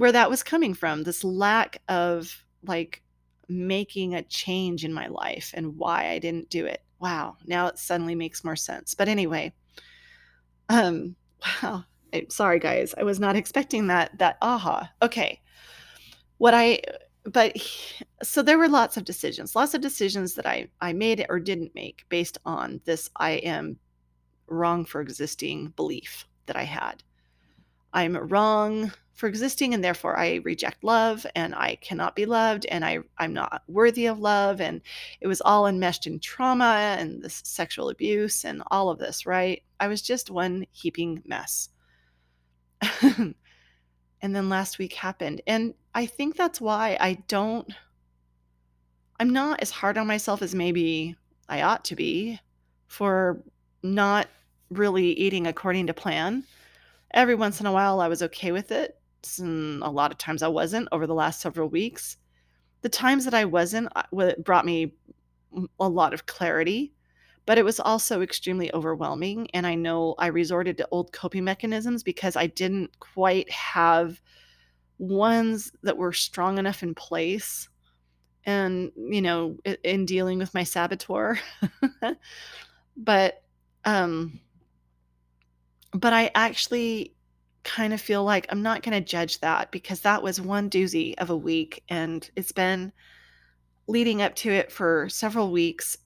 [0.00, 3.02] where that was coming from this lack of like
[3.50, 6.82] making a change in my life and why I didn't do it.
[7.00, 8.94] Wow, now it suddenly makes more sense.
[8.94, 9.52] But anyway,
[10.70, 11.16] um
[11.62, 11.84] wow,
[12.14, 12.94] I'm sorry guys.
[12.96, 14.90] I was not expecting that that aha.
[15.02, 15.42] Okay.
[16.38, 16.80] What I
[17.24, 17.54] but
[18.22, 21.74] so there were lots of decisions, lots of decisions that I I made or didn't
[21.74, 23.78] make based on this I am
[24.46, 27.02] wrong for existing belief that I had.
[27.92, 32.84] I'm wrong for existing and therefore I reject love and I cannot be loved and
[32.84, 34.80] I I'm not worthy of love and
[35.20, 39.62] it was all enmeshed in trauma and this sexual abuse and all of this, right?
[39.78, 41.68] I was just one heaping mess.
[43.02, 43.34] and
[44.22, 47.70] then last week happened and I think that's why I don't
[49.18, 51.14] I'm not as hard on myself as maybe
[51.46, 52.40] I ought to be
[52.86, 53.42] for
[53.82, 54.28] not
[54.70, 56.44] really eating according to plan.
[57.12, 59.00] Every once in a while I was okay with it
[59.38, 62.16] and a lot of times I wasn't over the last several weeks.
[62.82, 63.92] The times that I wasn't
[64.38, 64.94] brought me
[65.78, 66.92] a lot of clarity,
[67.44, 69.48] but it was also extremely overwhelming.
[69.52, 74.20] And I know I resorted to old coping mechanisms because I didn't quite have
[74.98, 77.68] ones that were strong enough in place.
[78.46, 81.38] And, you know, in dealing with my saboteur.
[82.96, 83.42] but,
[83.84, 84.40] um,
[85.92, 87.14] but I actually
[87.62, 91.14] kind of feel like I'm not going to judge that because that was one doozy
[91.18, 92.92] of a week and it's been
[93.86, 95.96] leading up to it for several weeks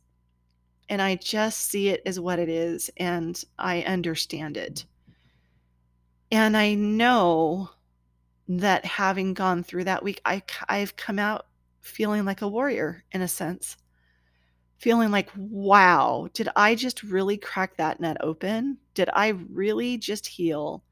[0.89, 4.85] and I just see it as what it is and I understand it.
[6.31, 7.71] And I know
[8.49, 11.47] that having gone through that week I I've come out
[11.81, 13.77] feeling like a warrior in a sense.
[14.85, 18.77] Feeling like, wow, did I just really crack that net open?
[18.93, 20.85] Did I really just heal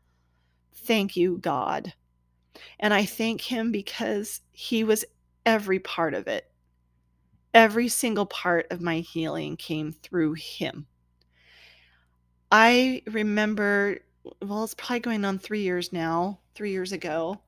[0.74, 1.92] Thank you, God.
[2.80, 5.04] And I thank Him because He was
[5.44, 6.50] every part of it.
[7.52, 10.86] Every single part of my healing came through Him.
[12.50, 13.98] I remember,
[14.40, 17.42] well, it's probably going on three years now, three years ago.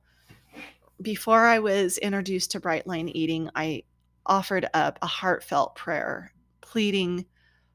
[1.01, 3.81] Before I was introduced to Brightline Eating, I
[4.25, 6.31] offered up a heartfelt prayer,
[6.75, 7.25] pleading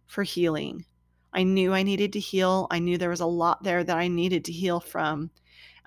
[0.08, 0.84] for healing.
[1.32, 2.66] I knew I needed to heal.
[2.70, 5.30] I knew there was a lot there that I needed to heal from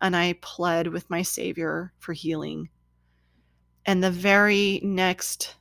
[0.01, 2.69] and I pled with my Savior for healing.
[3.85, 5.57] And the very next,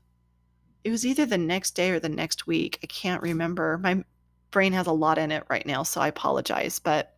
[0.82, 2.78] it was either the next day or the next week.
[2.82, 3.76] I can't remember.
[3.76, 4.02] My
[4.50, 6.78] brain has a lot in it right now, so I apologize.
[6.78, 7.14] But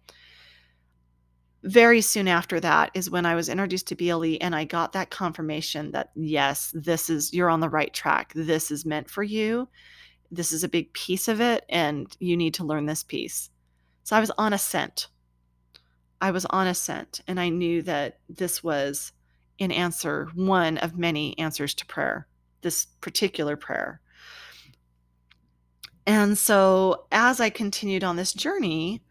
[1.63, 5.11] very soon after that is when I was introduced to BLE and I got that
[5.11, 8.33] confirmation that yes, this is, you're on the right track.
[8.35, 9.69] This is meant for you.
[10.35, 13.51] This is a big piece of it, and you need to learn this piece.
[14.05, 15.09] So I was on ascent.
[16.21, 19.13] I was on ascent and I knew that this was
[19.61, 22.27] an answer, one of many answers to prayer,
[22.63, 24.01] this particular prayer.
[26.07, 29.03] And so as I continued on this journey,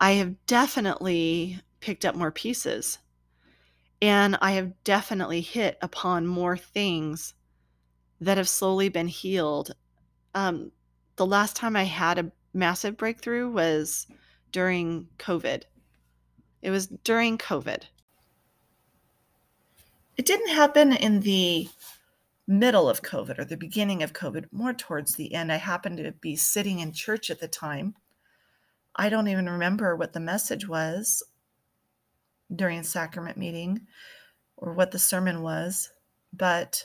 [0.00, 2.98] I have definitely picked up more pieces.
[4.00, 7.34] And I have definitely hit upon more things
[8.20, 9.76] that have slowly been healed.
[10.34, 10.72] Um,
[11.16, 14.06] the last time I had a massive breakthrough was
[14.50, 15.62] during COVID.
[16.62, 17.82] It was during COVID.
[20.16, 21.68] It didn't happen in the
[22.46, 25.50] middle of COVID or the beginning of COVID, more towards the end.
[25.50, 27.94] I happened to be sitting in church at the time.
[28.94, 31.22] I don't even remember what the message was
[32.54, 33.86] during sacrament meeting
[34.56, 35.90] or what the sermon was,
[36.32, 36.84] but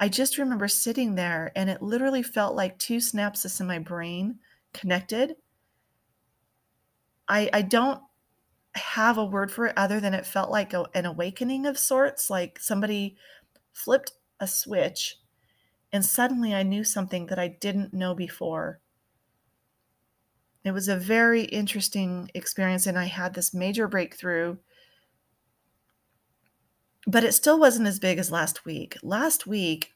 [0.00, 4.40] I just remember sitting there and it literally felt like two synapses in my brain
[4.72, 5.36] connected.
[7.28, 8.02] I I don't
[8.74, 12.30] have a word for it other than it felt like a, an awakening of sorts,
[12.30, 13.16] like somebody
[13.72, 15.18] flipped a switch
[15.92, 18.80] and suddenly I knew something that I didn't know before.
[20.64, 24.56] It was a very interesting experience, and I had this major breakthrough.
[27.06, 28.96] But it still wasn't as big as last week.
[29.02, 29.94] Last week,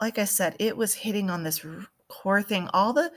[0.00, 1.64] like I said, it was hitting on this
[2.08, 2.68] core thing.
[2.72, 3.12] All the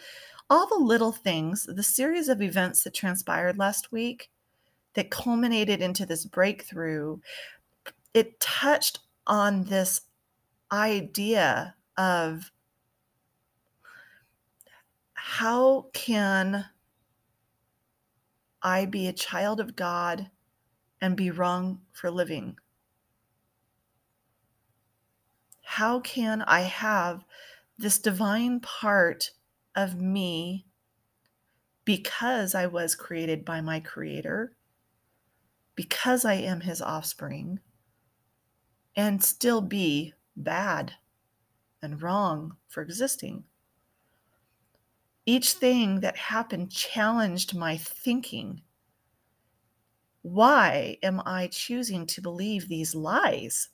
[0.50, 4.30] all the little things, the series of events that transpired last week
[4.94, 7.18] that culminated into this breakthrough,
[8.14, 10.02] it touched on this
[10.72, 12.52] idea of
[15.14, 16.66] how can
[18.62, 20.30] I be a child of God
[21.02, 22.58] and be wrong for living?
[25.78, 27.26] How can I have
[27.80, 29.32] this divine part
[29.76, 30.68] of me
[31.84, 34.56] because I was created by my Creator,
[35.74, 37.60] because I am His offspring,
[38.96, 40.94] and still be bad
[41.82, 43.44] and wrong for existing?
[45.26, 48.62] Each thing that happened challenged my thinking.
[50.22, 53.70] Why am I choosing to believe these lies?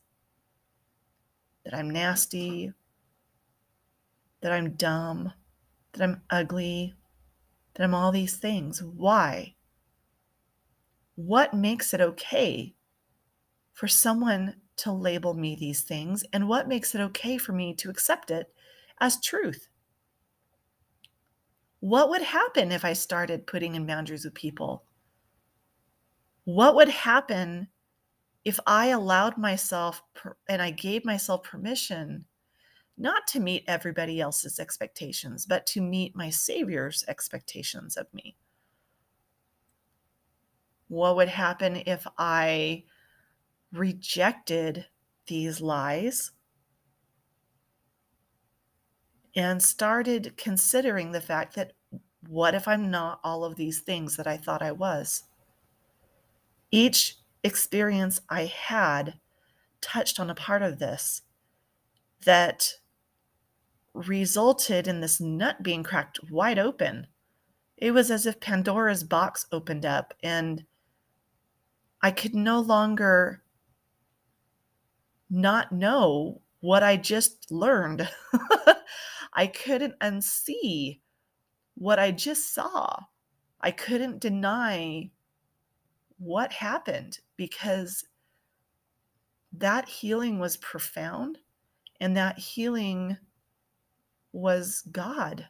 [1.70, 2.74] That I'm nasty,
[4.42, 5.32] that I'm dumb,
[5.92, 6.96] that I'm ugly,
[7.76, 8.82] that I'm all these things.
[8.82, 9.54] Why?
[11.14, 12.74] What makes it okay
[13.74, 16.24] for someone to label me these things?
[16.34, 18.52] And what makes it okay for me to accept it
[19.00, 19.68] as truth?
[21.82, 24.86] What would happen if I started putting in boundaries with people?
[26.46, 27.68] What would happen
[28.46, 30.02] if I allowed myself
[30.48, 32.26] and I gave myself permission
[32.98, 38.36] not to meet everybody else's expectations, but to meet my Savior's expectations of me?
[40.90, 42.84] What would happen if I
[43.72, 44.86] rejected
[45.28, 46.32] these lies
[49.36, 51.74] and started considering the fact that
[52.28, 55.24] what if I'm not all of these things that I thought I was?
[56.72, 59.20] Each experience I had
[59.82, 61.22] touched on a part of this
[62.26, 62.74] that
[63.94, 67.08] resulted in this nut being cracked wide open.
[67.78, 70.66] It was as if Pandora's box opened up and
[72.02, 73.44] I could no longer
[75.30, 78.10] not know what I just learned.
[79.34, 81.00] I couldn't unsee
[81.76, 83.04] what I just saw.
[83.62, 85.12] I couldn't deny
[86.18, 88.04] what happened because
[89.54, 91.38] that healing was profound
[92.02, 93.16] and that healing
[94.34, 95.48] was God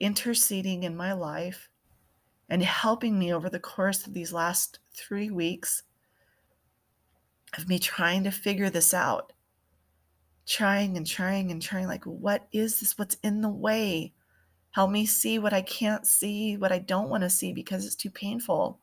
[0.00, 1.68] interceding in my life
[2.48, 5.82] and helping me over the course of these last three weeks
[7.58, 9.34] of me trying to figure this out
[10.46, 12.96] trying and trying and trying like what is this?
[12.96, 14.14] What's in the way?
[14.70, 17.94] Help me see what i can't see what i don't want to see because it's
[17.94, 18.78] too painful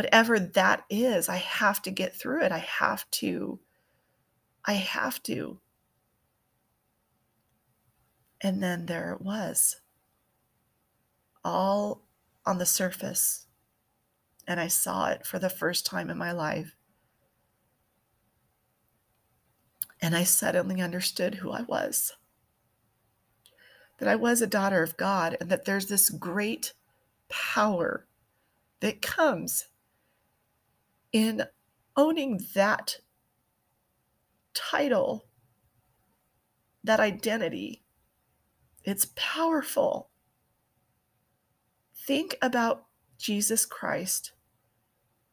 [0.00, 2.50] whatever that is i have to get through it.
[2.52, 3.60] I have to
[4.64, 5.60] i have to.
[8.40, 9.82] And then there it was.
[11.44, 12.06] All
[12.46, 13.46] on the surface.
[14.48, 16.74] And i saw it for the first time in my life.
[20.00, 22.14] And I suddenly understood who I was.
[23.98, 26.72] That I was a daughter of God and that there's this great
[27.28, 28.06] power
[28.80, 29.66] that comes
[31.12, 31.44] in
[31.96, 32.98] owning that
[34.54, 35.26] title,
[36.84, 37.82] that identity.
[38.84, 40.10] It's powerful.
[42.06, 42.86] Think about
[43.18, 44.32] Jesus Christ.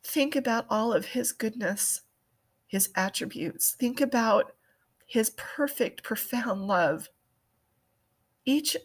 [0.04, 2.02] Think about all of his goodness,
[2.68, 3.74] his attributes.
[3.74, 4.54] Think about
[5.06, 7.10] his perfect, profound love.
[8.46, 8.76] Each,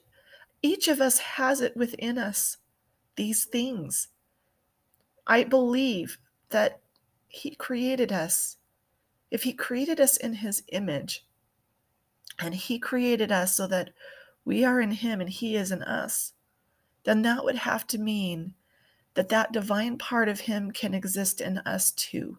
[0.63, 2.59] each of us has it within us,
[3.17, 4.09] these things.
[5.27, 6.19] I believe
[6.51, 6.82] that
[7.33, 8.59] he created us.
[9.31, 11.27] If he created us in his image,
[12.39, 13.91] and he created us so that
[14.45, 16.35] we are in him and he is in us,
[17.05, 18.55] then that would have to mean
[19.15, 22.39] that that divine part of him can exist in us too.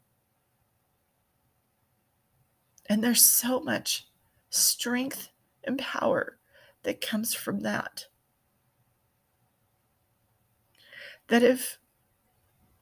[2.86, 4.08] And there's so much
[4.50, 5.30] strength
[5.64, 6.38] and power
[6.84, 8.06] that comes from that.
[11.30, 11.80] That if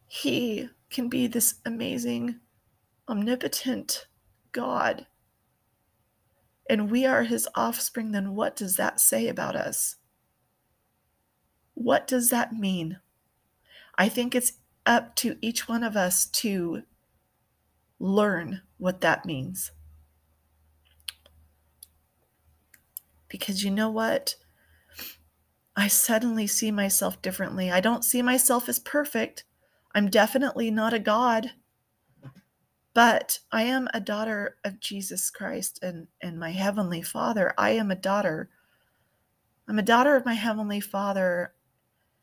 [0.07, 2.39] He can be this amazing,
[3.07, 4.07] omnipotent
[4.51, 5.07] God
[6.71, 9.97] and we are his offspring, then what does that say about us?
[11.73, 12.99] What does that mean?
[13.97, 14.53] I think it's
[14.85, 16.83] up to each one of us to
[17.99, 19.71] learn what that means.
[23.27, 24.35] Because you know what?
[25.75, 27.69] I suddenly see myself differently.
[27.69, 29.43] I don't see myself as perfect.
[29.93, 31.51] I'm definitely not a God.
[32.93, 37.53] But I am a daughter of Jesus Christ and, and my Heavenly Father.
[37.57, 38.49] I am a daughter.
[39.67, 41.53] I'm a daughter of my Heavenly Father.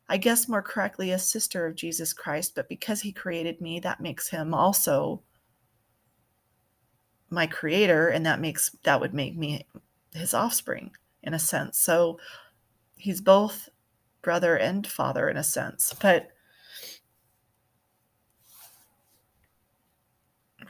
[0.07, 3.99] I guess more correctly, a sister of Jesus Christ, but because He created me, that
[3.99, 5.23] makes Him also
[7.31, 9.65] my creator, and that makes that would make me
[10.13, 10.91] His offspring
[11.23, 11.79] in a sense.
[11.79, 12.19] So
[12.95, 13.69] he's both
[14.21, 15.95] brother and father in a sense.
[15.99, 16.29] But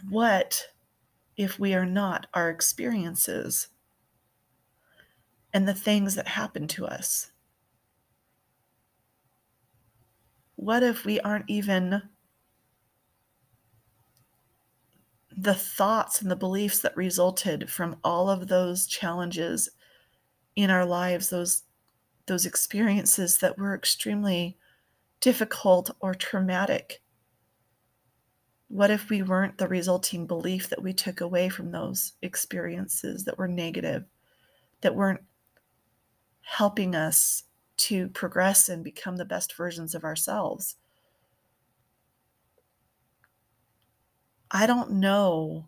[0.08, 0.68] what
[1.38, 3.68] if we are not our experiences
[5.54, 7.32] and the things that happen to us?
[10.56, 12.02] What if we aren't even
[15.36, 19.70] the thoughts and the beliefs that resulted from all of those challenges
[20.58, 21.64] in our lives, those
[22.26, 24.58] those experiences that were extremely
[25.22, 27.02] difficult or traumatic?
[28.70, 33.38] What if we weren't the resulting belief that we took away from those experiences that
[33.38, 34.06] were negative,
[34.82, 35.22] that weren't
[36.42, 37.44] helping us
[37.78, 40.78] to progress and become the best versions of ourselves?
[44.52, 45.68] I don't know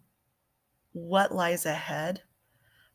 [0.94, 2.24] what lies ahead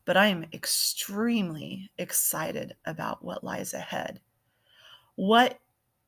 [0.07, 4.21] but I am extremely excited about what lies ahead.
[5.15, 5.59] What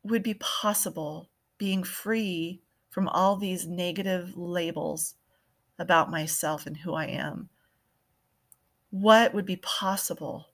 [0.03, 5.15] would be possible being free from all these negative labels
[5.77, 7.49] about myself and who I am?
[8.89, 10.47] What would be possible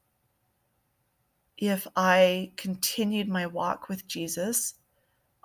[1.58, 4.76] if I continued my walk with Jesus,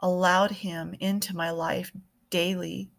[0.01, 1.93] allowed Him into my life
[2.31, 2.91] daily,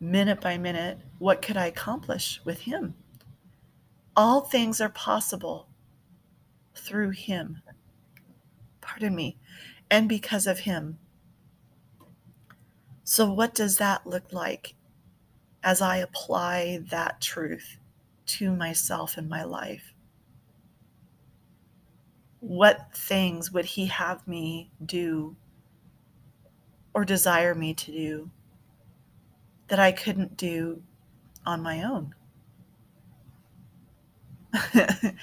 [0.00, 0.98] minute by minute?
[1.18, 2.94] What could I accomplish with Him?
[4.16, 5.68] All things are possible
[6.78, 7.62] through him.
[8.80, 9.38] Pardon me.
[9.90, 10.98] And because of him.
[13.10, 14.74] So, what does that look like
[15.62, 17.78] as I apply that truth
[18.26, 19.94] to myself and my life?
[22.40, 25.36] What things would he have me do
[26.92, 28.30] or desire me to do
[29.68, 30.82] that I couldn't do
[31.46, 32.14] on my own?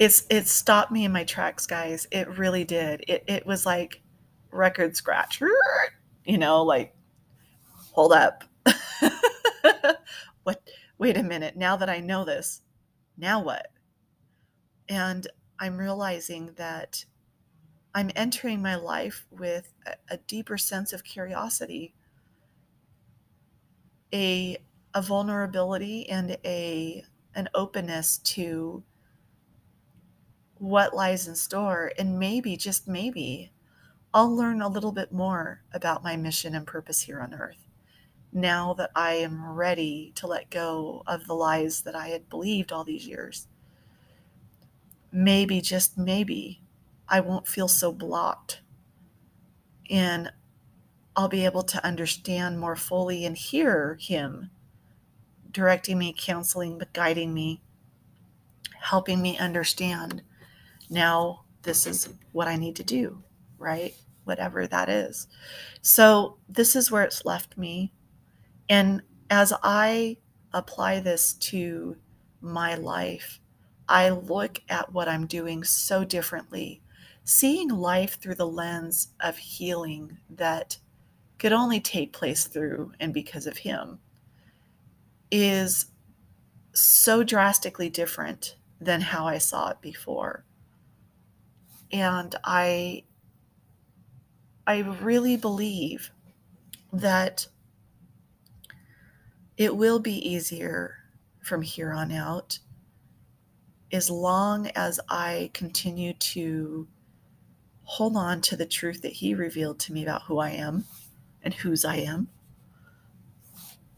[0.00, 2.08] it's it stopped me in my tracks, guys.
[2.10, 3.04] It really did.
[3.06, 4.02] It it was like
[4.50, 5.40] record scratch.
[6.26, 6.94] You know, like
[7.94, 8.44] hold up.
[10.42, 10.68] what
[10.98, 11.56] wait a minute.
[11.56, 12.60] Now that I know this,
[13.16, 13.68] now what?
[14.88, 15.26] And
[15.60, 17.04] I'm realizing that
[17.94, 21.94] I'm entering my life with a, a deeper sense of curiosity,
[24.12, 24.58] a
[24.92, 27.04] a vulnerability and a
[27.36, 28.82] an openness to
[30.58, 31.92] what lies in store.
[31.98, 33.52] And maybe, just maybe,
[34.12, 37.63] I'll learn a little bit more about my mission and purpose here on earth
[38.34, 42.72] now that I am ready to let go of the lies that I had believed
[42.72, 43.46] all these years.
[45.12, 46.60] Maybe, just maybe,
[47.08, 48.60] I won't feel so blocked
[49.90, 50.32] and
[51.16, 54.50] I'll be able to understand more fully and hear Him
[55.50, 57.62] directing me, counseling, but guiding me,
[58.80, 60.22] helping me understand
[60.90, 63.22] now this is what I need to do,
[63.58, 63.94] right?
[64.24, 65.28] Whatever that is.
[65.80, 67.93] So, this is where it's left me.
[68.68, 70.16] And as I
[70.52, 71.96] apply this to
[72.40, 73.40] my life,
[73.88, 76.82] I look at what I'm doing so differently,
[77.24, 80.78] seeing life through the lens of healing that
[81.38, 83.98] could only take place through and because of Him
[85.30, 85.86] is
[86.72, 90.44] so drastically different than how I saw it before.
[91.92, 93.04] And I
[94.66, 96.10] I really believe
[96.92, 97.46] that
[99.56, 100.96] it will be easier
[101.42, 102.58] from here on out
[103.92, 106.88] as long as I continue to
[107.84, 110.84] hold on to the truth that he revealed to me about who I am
[111.42, 112.28] and whose I am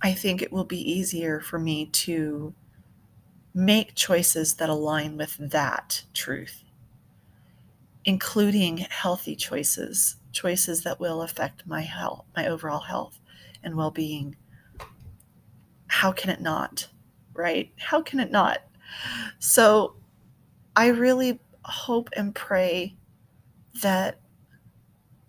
[0.03, 2.55] I think it will be easier for me to
[3.55, 6.63] make choices that align with that truth,
[8.05, 13.19] including healthy choices, choices that will affect my health, my overall health
[13.63, 14.37] and well being.
[15.89, 16.89] How can it not?
[17.37, 17.71] right?
[17.79, 18.59] How can it not?
[19.39, 19.95] So
[20.75, 22.97] I really hope and pray
[23.83, 24.19] that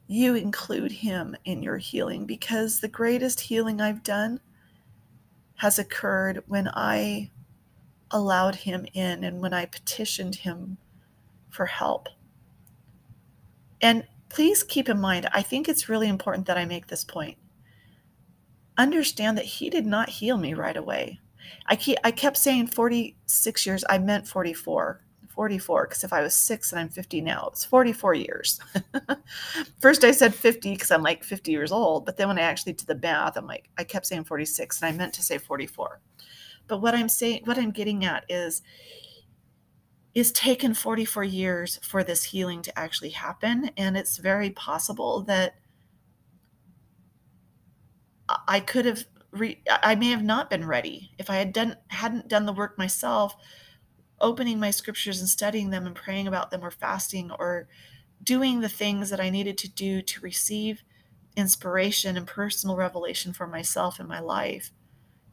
[0.07, 4.39] you include him in your healing because the greatest healing I've done
[5.55, 7.31] has occurred when I
[8.11, 10.77] allowed him in and when I petitioned him
[11.49, 12.07] for help.
[13.81, 17.37] And please keep in mind, I think it's really important that I make this point.
[18.77, 21.19] Understand that he did not heal me right away.
[21.65, 23.83] I keep I kept saying 46 years.
[23.89, 25.01] I meant 44.
[25.29, 28.59] 44 because if I was 6 and I'm 50 now, it's 44 years.
[29.79, 32.73] First I said 50 because I'm like 50 years old, but then when I actually
[32.73, 36.01] did the math, I'm like I kept saying 46 and I meant to say 44.
[36.67, 38.63] But what I'm saying what I'm getting at is
[40.15, 45.53] is taken 44 years for this healing to actually happen and it's very possible that
[48.47, 52.27] I could have re- I may have not been ready if I had done hadn't
[52.27, 53.35] done the work myself
[54.19, 57.67] opening my scriptures and studying them and praying about them or fasting or
[58.23, 60.83] doing the things that I needed to do to receive
[61.35, 64.71] inspiration and personal revelation for myself in my life.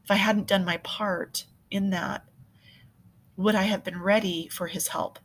[0.04, 2.24] If I hadn't done my part in that,
[3.36, 5.18] would I have been ready for his help?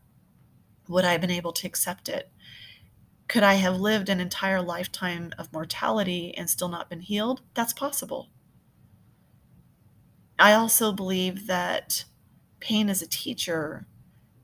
[0.88, 2.32] Would I have been able to accept it?
[3.30, 7.42] Could I have lived an entire lifetime of mortality and still not been healed?
[7.54, 8.28] That's possible.
[10.40, 12.06] I also believe that
[12.60, 13.86] pain is a teacher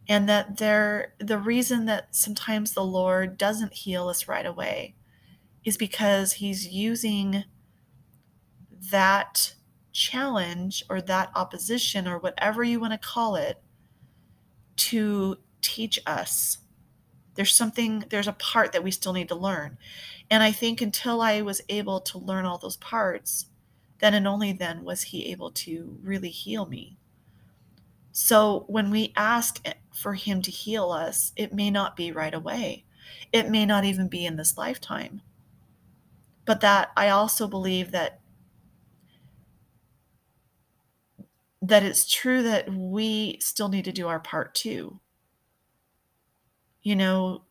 [0.08, 4.96] and that there the reason that sometimes the Lord doesn't heal us right away
[5.64, 7.46] is because he's using
[8.92, 9.56] that
[9.94, 13.64] challenge or that opposition or whatever you want to call it
[14.78, 16.60] to teach us.
[17.36, 19.78] There's something, there's a part that we still need to learn.
[20.30, 23.48] And I think until I was able to learn all those parts,
[24.00, 26.98] then and only then was he able to really heal me.
[28.18, 29.62] So when we ask
[29.94, 32.86] for Him to heal us, it may not be right away.
[33.34, 35.22] It may not even be in this lifetime.
[36.46, 38.22] But that I also believe that
[41.62, 45.02] that it's true that we still need to do our part too.
[46.86, 47.42] You know,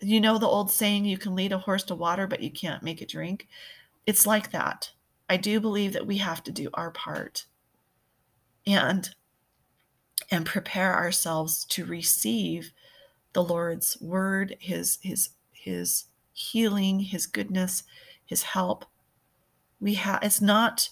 [0.00, 2.82] you know the old saying you can lead a horse to water but you can't
[2.82, 3.48] make it drink.
[4.06, 4.90] It's like that.
[5.30, 7.46] I do believe that we have to do our part.
[8.66, 9.08] And
[10.30, 12.72] and prepare ourselves to receive
[13.32, 16.04] the Lord's word, his his his
[16.34, 17.82] healing, his goodness,
[18.26, 18.84] his help.
[19.80, 20.90] We have it's not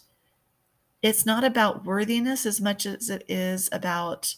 [1.02, 4.36] it's not about worthiness as much as it is about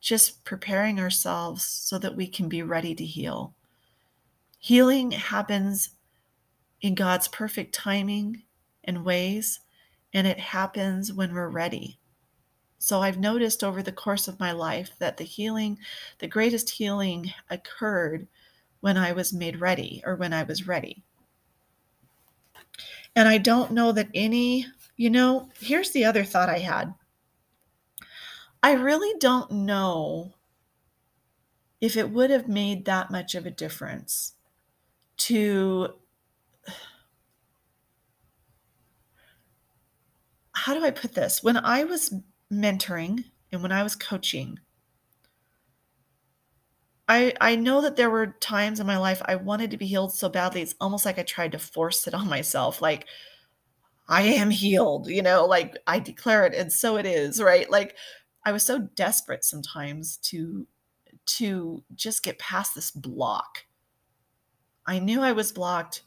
[0.00, 3.54] just preparing ourselves so that we can be ready to heal.
[4.58, 5.90] Healing happens
[6.80, 8.42] in God's perfect timing
[8.84, 9.60] and ways,
[10.12, 11.98] and it happens when we're ready.
[12.78, 15.78] So I've noticed over the course of my life that the healing,
[16.18, 18.28] the greatest healing occurred
[18.80, 21.02] when I was made ready or when I was ready.
[23.16, 24.66] And I don't know that any,
[24.96, 26.94] you know, here's the other thought I had.
[28.66, 30.34] I really don't know
[31.80, 34.34] if it would have made that much of a difference
[35.18, 35.94] to
[40.52, 41.42] how do I put this?
[41.42, 42.12] When I was
[42.52, 44.58] mentoring and when I was coaching,
[47.08, 50.12] I I know that there were times in my life I wanted to be healed
[50.12, 50.62] so badly.
[50.62, 52.80] It's almost like I tried to force it on myself.
[52.82, 53.06] Like
[54.08, 57.68] I am healed, you know, like I declare it and so it is, right?
[57.70, 57.96] Like
[58.46, 60.68] I was so desperate sometimes to
[61.26, 63.66] to just get past this block.
[64.86, 66.02] I knew I was blocked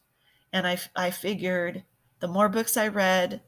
[0.54, 1.84] and I I figured
[2.22, 3.42] the more books I read,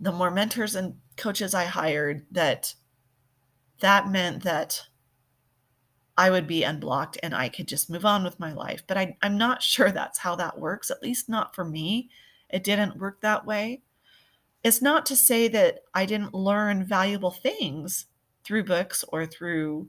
[0.00, 2.74] the more mentors and coaches I hired that
[3.78, 4.82] that meant that
[6.18, 8.82] I would be unblocked and I could just move on with my life.
[8.84, 12.10] But I, I'm not sure that's how that works, at least not for me.
[12.50, 13.82] It didn't work that way.
[14.64, 18.06] It's not to say that I didn't learn valuable things
[18.44, 19.88] through books or through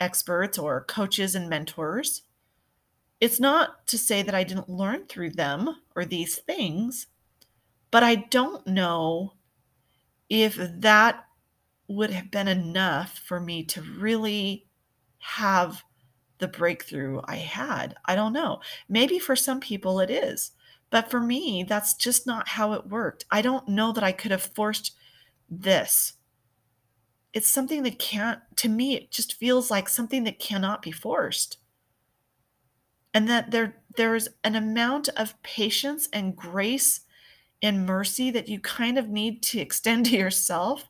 [0.00, 2.22] experts or coaches and mentors.
[3.20, 7.08] It's not to say that I didn't learn through them or these things,
[7.90, 9.34] but I don't know
[10.28, 11.24] if that
[11.88, 14.66] would have been enough for me to really
[15.18, 15.82] have
[16.38, 17.96] the breakthrough I had.
[18.04, 18.60] I don't know.
[18.88, 20.52] Maybe for some people it is.
[20.90, 23.24] But for me, that's just not how it worked.
[23.30, 24.92] I don't know that I could have forced
[25.50, 26.14] this.
[27.32, 31.58] It's something that can't, to me, it just feels like something that cannot be forced.
[33.14, 37.00] And that there there's an amount of patience and grace
[37.62, 40.88] and mercy that you kind of need to extend to yourself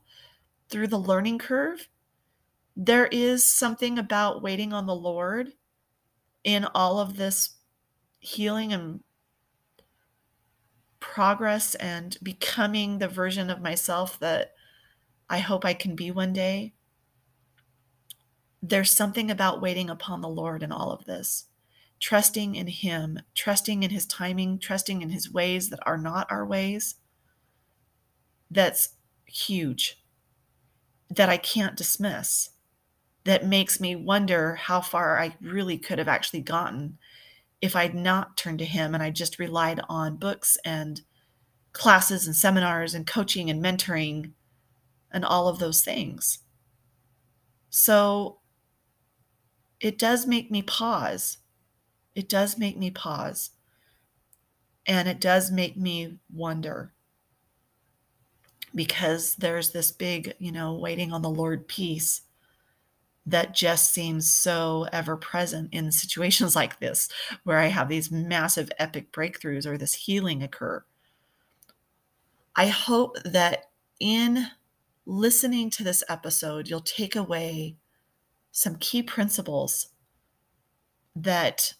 [0.68, 1.89] through the learning curve,
[2.76, 5.53] there is something about waiting on the Lord
[6.45, 7.51] in all of this
[8.20, 9.01] healing and
[11.01, 14.53] progress and becoming the version of myself that
[15.31, 16.74] I hope I can be one day.
[18.62, 21.47] There's something about waiting upon the Lord in all of this,
[22.01, 26.45] trusting in Him, trusting in His timing, trusting in His ways that are not our
[26.45, 26.97] ways.
[28.51, 28.91] That's
[29.26, 30.03] huge,
[31.11, 32.51] that I can't dismiss,
[33.24, 36.99] that makes me wonder how far I really could have actually gotten
[37.61, 41.03] if I'd not turned to Him and I just relied on books and
[41.72, 44.33] classes and seminars and coaching and mentoring
[45.12, 46.38] and all of those things.
[47.70, 48.38] So
[49.80, 51.38] it does make me pause.
[52.14, 53.50] It does make me pause.
[54.86, 56.92] And it does make me wonder
[58.74, 62.22] because there's this big, you know, waiting on the Lord piece
[63.26, 67.09] that just seems so ever present in situations like this,
[67.44, 70.82] where I have these massive epic breakthroughs or this healing occur.
[72.56, 73.66] I hope that
[74.00, 74.48] in
[75.09, 77.76] listening to this episode, you'll take away
[78.52, 79.88] some key principles
[81.16, 81.72] that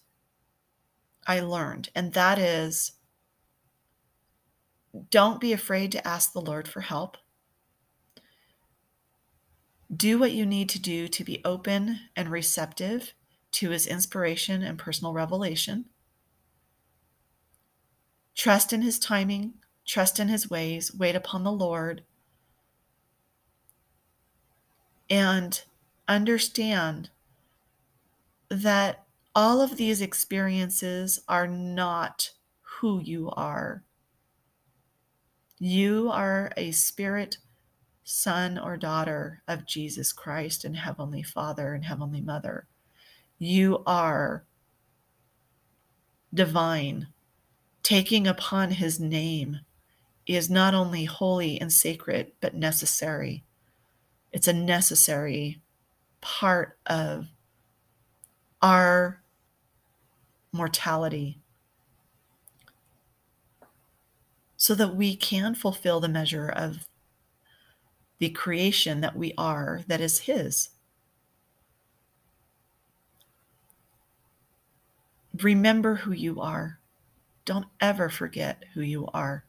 [1.27, 2.93] I learned, and that is
[5.11, 7.17] don't be afraid to ask the Lord for help.
[9.95, 13.13] Do what you need to do to be open and receptive
[13.51, 15.85] to his inspiration and personal revelation.
[18.35, 19.55] Trust in his timing,
[19.85, 22.03] trust in his ways, wait upon the Lord,
[25.09, 25.61] and
[26.07, 27.09] understand
[28.49, 29.05] that
[29.35, 32.31] all of these experiences are not
[32.61, 33.83] who you are.
[35.59, 37.37] You are a spirit
[38.03, 42.65] son or daughter of Jesus Christ and Heavenly Father and Heavenly Mother.
[43.37, 44.43] You are
[46.33, 47.07] divine.
[47.83, 49.59] Taking upon his name
[50.25, 53.43] is not only holy and sacred, but necessary.
[54.31, 55.61] It's a necessary
[56.21, 57.27] part of
[58.61, 59.21] our
[60.51, 61.39] mortality
[64.57, 66.85] so that we can fulfill the measure of
[68.19, 70.69] the creation that we are that is His.
[75.41, 76.79] Remember who you are.
[77.45, 79.45] Don't ever forget who you are.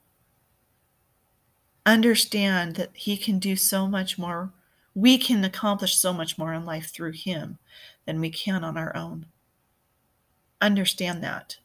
[1.85, 4.53] Understand that He can do so much more
[4.95, 7.59] we can accomplish so much more in life through Him
[8.07, 9.27] than we can on our own.
[10.61, 11.59] Understand that.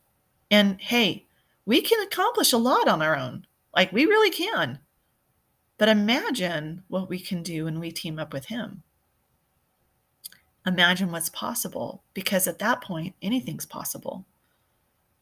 [0.52, 1.26] And hey,
[1.66, 3.48] we can accomplish a lot on our own.
[3.76, 4.80] Like we really can.
[5.78, 8.84] But imagine what we can do when we team up with Him.
[10.66, 14.26] Imagine what's possible because at that point, anything's possible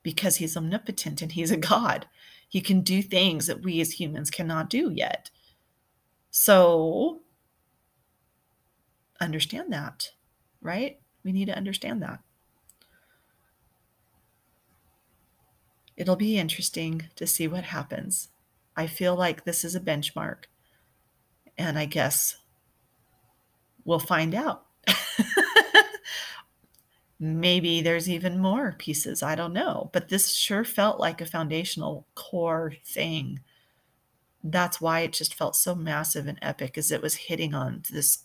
[0.04, 2.06] because He's omnipotent and He's a God.
[2.48, 5.32] He can do things that we as humans cannot do yet.
[6.30, 7.22] So
[9.24, 10.12] understand that,
[10.62, 11.00] right?
[11.24, 12.20] We need to understand that.
[15.96, 18.30] It'll be interesting to see what happens.
[18.76, 20.46] I feel like this is a benchmark,
[21.58, 22.38] and I guess
[23.86, 24.66] we'll find out.
[27.20, 32.08] Maybe there's even more pieces, I don't know, but this sure felt like a foundational
[32.16, 33.40] core thing.
[34.44, 38.24] That's why it just felt so massive and epic as it was hitting on this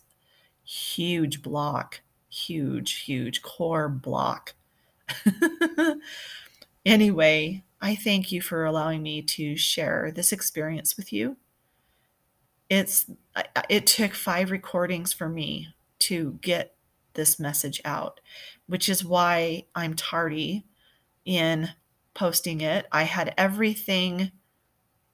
[0.69, 4.55] huge block, huge, huge core block.
[6.87, 11.39] anyway, I thank you for allowing me to share this experience with you.
[12.69, 13.07] It's
[13.71, 15.69] it took 5 recordings for me
[16.01, 16.75] to get
[17.15, 18.21] this message out,
[18.67, 20.67] which is why I'm tardy
[21.25, 21.71] in
[22.13, 22.87] posting it.
[22.93, 24.33] I had everything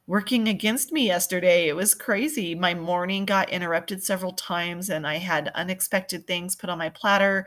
[0.07, 1.69] working against me yesterday.
[1.69, 2.55] It was crazy.
[2.55, 7.47] My morning got interrupted several times and I had unexpected things put on my platter.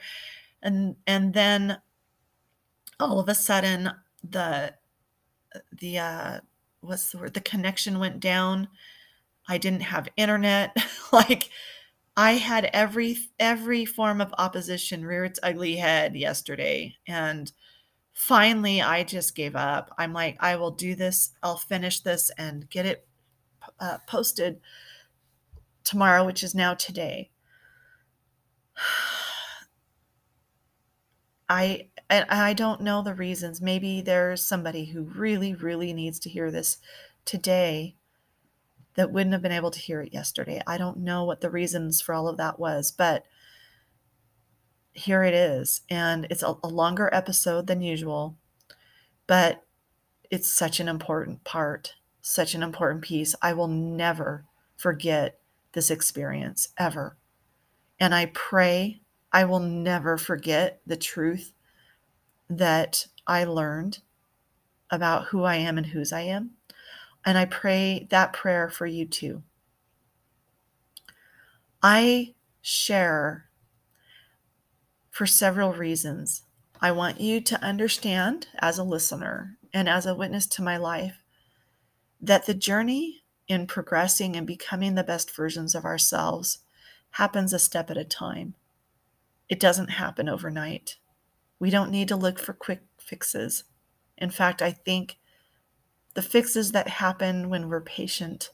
[0.63, 1.77] And and then
[2.99, 3.91] all of a sudden
[4.27, 4.73] the
[5.71, 6.39] the uh
[6.81, 7.33] what's the word?
[7.33, 8.67] The connection went down.
[9.47, 10.75] I didn't have internet.
[11.11, 11.49] like
[12.15, 17.51] I had every every form of opposition rear its ugly head yesterday and
[18.18, 19.93] finally I just gave up.
[19.95, 21.34] I'm like, I will do this.
[21.43, 23.07] I'll finish this and get it
[23.80, 24.59] uh, posted
[25.84, 27.30] tomorrow, which is now today.
[31.49, 33.61] I and I don't know the reasons.
[33.61, 36.80] Maybe there's somebody who really, really needs to hear this
[37.24, 37.95] today
[38.95, 40.61] that wouldn't have been able to hear it yesterday.
[40.65, 43.26] I don't know what the reasons for all of that was, but
[44.97, 45.81] here it is.
[45.89, 48.37] And it's a, a longer episode than usual,
[49.27, 49.63] but
[50.29, 53.35] it's such an important part, such an important piece.
[53.41, 54.45] I will never
[54.75, 55.39] forget
[55.73, 57.17] this experience ever.
[57.99, 61.53] And I pray I will never forget the truth
[62.49, 63.99] that I learned
[64.89, 66.51] about who I am and whose I am.
[67.25, 69.43] And I pray that prayer for you too.
[71.83, 73.46] I share
[75.18, 76.43] for several reasons.
[76.80, 81.24] I want you to understand as a listener and as a witness to my life
[82.22, 86.59] that the journey in progressing and becoming the best versions of ourselves
[87.13, 88.53] happens a step at a time.
[89.49, 90.97] It doesn't happen overnight.
[91.57, 93.63] We don't need to look for quick fixes.
[94.20, 95.18] In fact, I think
[96.13, 98.51] the fixes that happen when we're patient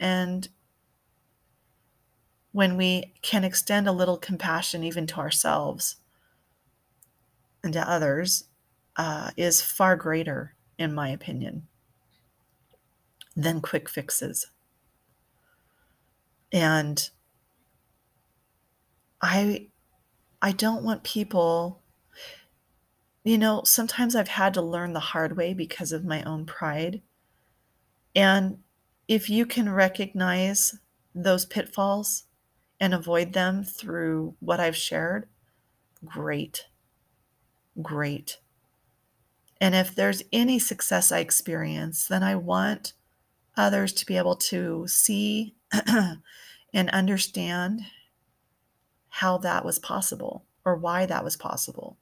[0.00, 0.48] and
[2.52, 5.96] when we can extend a little compassion even to ourselves
[7.62, 8.44] and to others
[8.96, 11.66] uh, is far greater, in my opinion,
[13.36, 14.48] than quick fixes.
[16.52, 17.10] And
[19.22, 19.68] I
[20.42, 21.80] I don't want people
[23.22, 27.02] you know, sometimes I've had to learn the hard way because of my own pride.
[28.16, 28.60] And
[29.08, 30.78] if you can recognize
[31.14, 32.24] those pitfalls
[32.80, 35.26] and avoid them through what I've shared,
[36.04, 36.66] great.
[37.80, 38.38] Great.
[39.60, 42.94] And if there's any success I experience, then I want
[43.56, 45.54] others to be able to see
[46.72, 47.82] and understand
[49.08, 51.98] how that was possible or why that was possible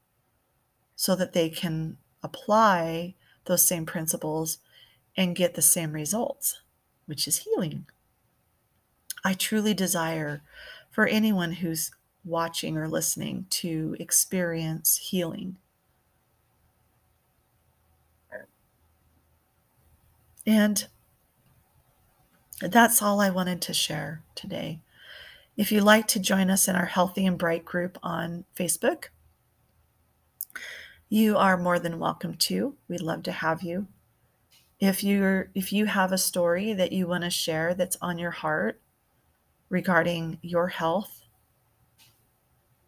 [0.95, 3.15] so that they can apply
[3.47, 4.59] those same principles
[5.17, 6.61] and get the same results,
[7.07, 7.87] which is healing.
[9.25, 10.43] I truly desire
[10.91, 11.91] for anyone who's
[12.25, 15.57] watching or listening to experience healing.
[20.47, 20.87] And
[22.61, 24.81] that's all I wanted to share today.
[25.57, 29.07] If you'd like to join us in our Healthy and Bright group on Facebook,
[31.09, 32.77] you are more than welcome to.
[32.89, 33.89] We'd love to have you.
[34.81, 38.31] If you're if you have a story that you want to share that's on your
[38.31, 38.81] heart
[39.69, 41.23] regarding your health,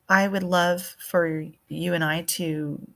[0.08, 2.86] I would love for you and I to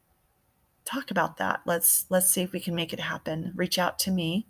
[0.85, 1.61] talk about that.
[1.64, 3.53] Let's let's see if we can make it happen.
[3.55, 4.47] Reach out to me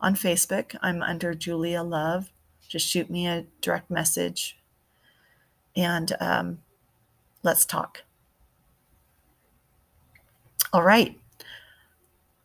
[0.00, 0.76] on Facebook.
[0.82, 2.30] I'm under Julia Love
[2.70, 4.56] just shoot me a direct message
[5.76, 6.58] and um,
[7.42, 8.04] let's talk.
[10.72, 11.18] All right.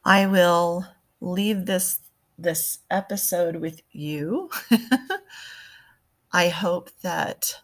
[0.04, 0.88] I will
[1.22, 2.00] leave this
[2.38, 4.50] this episode with you.
[6.36, 7.62] I hope that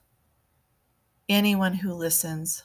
[1.28, 2.64] anyone who listens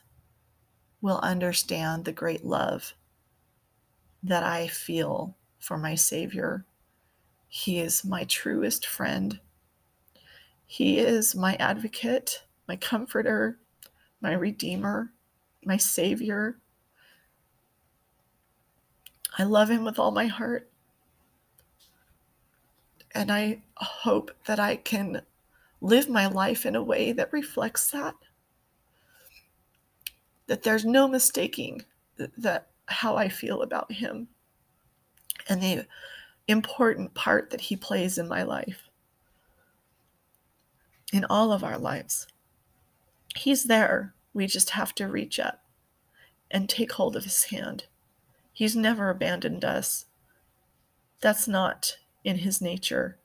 [1.00, 2.94] will understand the great love
[4.22, 6.64] that I feel for my Savior.
[7.48, 9.40] He is my truest friend.
[10.64, 13.58] He is my advocate, my comforter,
[14.20, 15.10] my redeemer,
[15.64, 16.58] my savior.
[19.36, 20.70] I love him with all my heart.
[23.12, 25.22] And I hope that I can
[25.80, 28.14] live my life in a way that reflects that.
[30.46, 31.84] That there's no mistaking
[32.16, 34.28] that how I feel about him
[35.48, 35.86] and the
[36.48, 38.88] important part that he plays in my life
[41.12, 42.26] in all of our lives.
[43.36, 44.14] He's there.
[44.32, 45.62] We just have to reach up
[46.50, 47.84] and take hold of his hand.
[48.52, 50.06] He's never abandoned us.
[51.20, 53.18] That's not in his nature.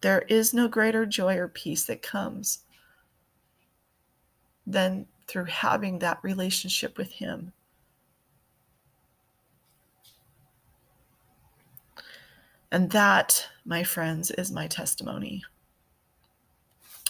[0.00, 2.60] There is no greater joy or peace that comes
[4.66, 7.52] than through having that relationship with him.
[12.70, 15.42] And that, my friends, is my testimony.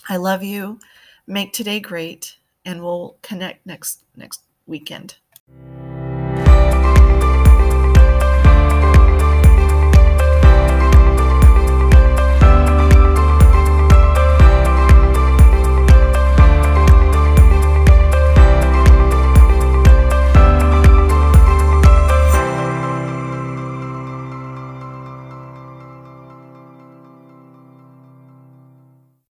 [0.08, 0.78] I love you.
[1.26, 5.16] Make today great, and we'll connect next next weekend.